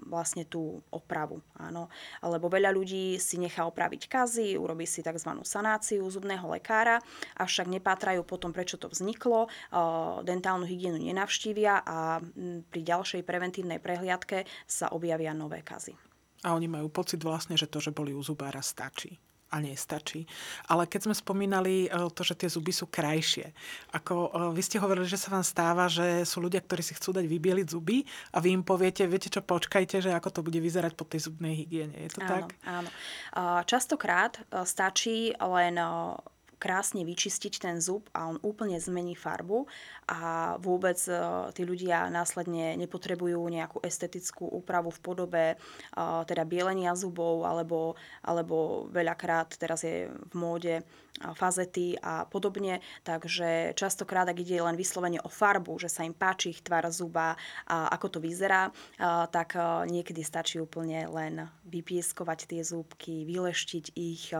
vlastne 0.09 0.49
tú 0.49 0.81
opravu. 0.89 1.39
Áno. 1.55 1.87
Lebo 2.19 2.49
veľa 2.49 2.73
ľudí 2.73 3.15
si 3.21 3.37
nechá 3.37 3.63
opraviť 3.69 4.09
kazy, 4.09 4.57
urobí 4.57 4.83
si 4.83 5.05
tzv. 5.05 5.31
sanáciu 5.45 6.03
zubného 6.09 6.43
lekára, 6.49 6.99
avšak 7.37 7.69
nepátrajú 7.69 8.25
potom, 8.27 8.51
prečo 8.51 8.75
to 8.81 8.89
vzniklo, 8.89 9.47
dentálnu 10.25 10.65
hygienu 10.65 10.99
nenavštívia 10.99 11.85
a 11.85 12.19
pri 12.67 12.81
ďalšej 12.83 13.21
preventívnej 13.23 13.79
prehliadke 13.79 14.49
sa 14.67 14.91
objavia 14.91 15.31
nové 15.31 15.61
kazy. 15.63 15.93
A 16.43 16.55
oni 16.55 16.67
majú 16.67 16.89
pocit 16.91 17.21
vlastne, 17.21 17.59
že 17.59 17.69
to, 17.69 17.77
že 17.83 17.93
boli 17.93 18.11
u 18.11 18.23
zubára, 18.23 18.59
stačí 18.63 19.19
a 19.49 19.57
nestačí. 19.57 20.29
Ale 20.69 20.85
keď 20.85 21.09
sme 21.09 21.15
spomínali 21.17 21.85
e, 21.85 21.89
to, 22.13 22.21
že 22.21 22.37
tie 22.37 22.49
zuby 22.49 22.69
sú 22.69 22.85
krajšie, 22.87 23.49
ako 23.97 24.13
e, 24.15 24.29
vy 24.53 24.61
ste 24.61 24.77
hovorili, 24.77 25.09
že 25.09 25.17
sa 25.17 25.33
vám 25.33 25.45
stáva, 25.45 25.89
že 25.89 26.23
sú 26.23 26.39
ľudia, 26.39 26.61
ktorí 26.61 26.85
si 26.85 26.93
chcú 26.93 27.17
dať 27.17 27.25
vybieliť 27.25 27.67
zuby 27.69 28.05
a 28.33 28.37
vy 28.37 28.61
im 28.61 28.63
poviete, 28.63 29.09
viete 29.09 29.33
čo, 29.33 29.41
počkajte, 29.41 30.05
že 30.05 30.13
ako 30.13 30.29
to 30.29 30.41
bude 30.45 30.61
vyzerať 30.61 30.93
po 30.93 31.05
tej 31.09 31.29
zubnej 31.29 31.57
hygiene. 31.57 31.97
Je 31.97 32.09
to 32.13 32.21
áno, 32.21 32.29
tak? 32.29 32.43
Áno. 32.65 32.89
Častokrát 33.65 34.37
e, 34.37 34.63
stačí 34.63 35.33
len 35.33 35.75
krásne 36.59 37.07
vyčistiť 37.07 37.63
ten 37.63 37.79
zub 37.79 38.05
a 38.11 38.27
on 38.27 38.37
úplne 38.43 38.75
zmení 38.77 39.15
farbu 39.15 39.65
a 40.11 40.55
vôbec 40.59 40.99
e, 41.07 41.15
tí 41.55 41.63
ľudia 41.63 42.11
následne 42.11 42.75
nepotrebujú 42.75 43.39
nejakú 43.47 43.79
estetickú 43.81 44.45
úpravu 44.45 44.91
v 44.91 44.99
podobe 44.99 45.45
e, 45.53 45.55
teda 46.27 46.43
bielenia 46.43 46.93
zubov 46.99 47.47
alebo, 47.47 47.95
alebo 48.21 48.85
veľakrát 48.91 49.55
teraz 49.55 49.87
je 49.87 50.11
v 50.11 50.33
móde 50.35 50.83
fazety 51.35 51.99
a 51.99 52.23
podobne. 52.23 52.79
Takže 53.03 53.75
častokrát, 53.75 54.27
ak 54.29 54.39
ide 54.39 54.63
len 54.63 54.79
vyslovene 54.79 55.19
o 55.19 55.29
farbu, 55.29 55.75
že 55.79 55.91
sa 55.91 56.07
im 56.07 56.15
páči 56.15 56.55
ich 56.55 56.63
tvar 56.63 56.87
zuba 56.89 57.35
a 57.67 57.91
ako 57.91 58.17
to 58.17 58.19
vyzerá, 58.23 58.71
tak 59.29 59.59
niekedy 59.89 60.23
stačí 60.23 60.63
úplne 60.63 61.05
len 61.11 61.47
vypieskovať 61.67 62.39
tie 62.49 62.61
zúbky, 62.63 63.27
vyleštiť 63.27 63.85
ich, 63.99 64.31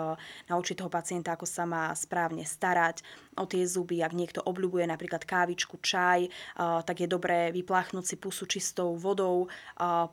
naučiť 0.47 0.75
toho 0.79 0.91
pacienta, 0.91 1.35
ako 1.35 1.45
sa 1.45 1.67
má 1.67 1.91
správne 2.09 2.41
starať 2.41 3.05
o 3.37 3.45
tie 3.45 3.61
zuby. 3.69 4.01
Ak 4.01 4.17
niekto 4.17 4.41
obľúbuje 4.41 4.89
napríklad 4.89 5.21
kávičku, 5.29 5.77
čaj, 5.77 6.25
tak 6.57 6.97
je 6.97 7.07
dobré 7.07 7.53
vypláchnuť 7.53 8.01
si 8.01 8.15
pusu 8.17 8.49
čistou 8.49 8.97
vodou 8.97 9.45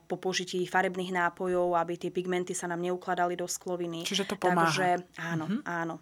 po 0.05 0.17
požití 0.21 0.69
farebných 0.69 1.17
nápojov, 1.17 1.73
aby 1.81 1.97
tie 1.97 2.13
pigmenty 2.13 2.53
sa 2.53 2.69
nám 2.69 2.85
neukladali 2.85 3.33
do 3.33 3.49
skloviny. 3.49 4.05
Čiže 4.05 4.29
to 4.29 4.37
pomáha. 4.37 4.69
Takže 4.69 4.89
áno, 5.17 5.49
mm-hmm. 5.49 5.63
áno. 5.65 5.97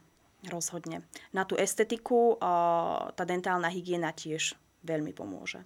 Rozhodne. 0.44 1.06
Na 1.32 1.46
tú 1.48 1.54
estetiku 1.56 2.36
tá 3.14 3.22
dentálna 3.24 3.70
hygiena 3.70 4.10
tiež 4.10 4.58
veľmi 4.84 5.14
pomôže. 5.16 5.62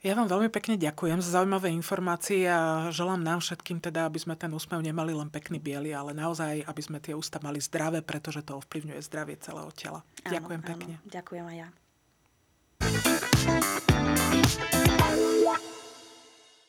Ja 0.00 0.16
vám 0.16 0.32
veľmi 0.32 0.48
pekne 0.48 0.80
ďakujem 0.80 1.20
za 1.20 1.36
zaujímavé 1.36 1.68
informácie 1.76 2.48
a 2.48 2.88
želám 2.88 3.20
nám 3.20 3.44
všetkým 3.44 3.84
teda, 3.84 4.08
aby 4.08 4.16
sme 4.16 4.32
ten 4.32 4.48
úsmev 4.48 4.80
nemali 4.80 5.12
len 5.12 5.28
pekný 5.28 5.60
biely, 5.60 5.92
ale 5.92 6.16
naozaj, 6.16 6.64
aby 6.64 6.80
sme 6.80 7.04
tie 7.04 7.12
ústa 7.12 7.36
mali 7.44 7.60
zdravé, 7.60 8.00
pretože 8.00 8.40
to 8.40 8.56
ovplyvňuje 8.64 8.96
zdravie 8.96 9.36
celého 9.44 9.68
tela. 9.76 10.00
Áno, 10.24 10.32
ďakujem 10.32 10.62
pekne. 10.64 10.94
Áno, 11.04 11.12
ďakujem 11.12 11.44
aj 11.52 11.56
ja. 11.60 11.68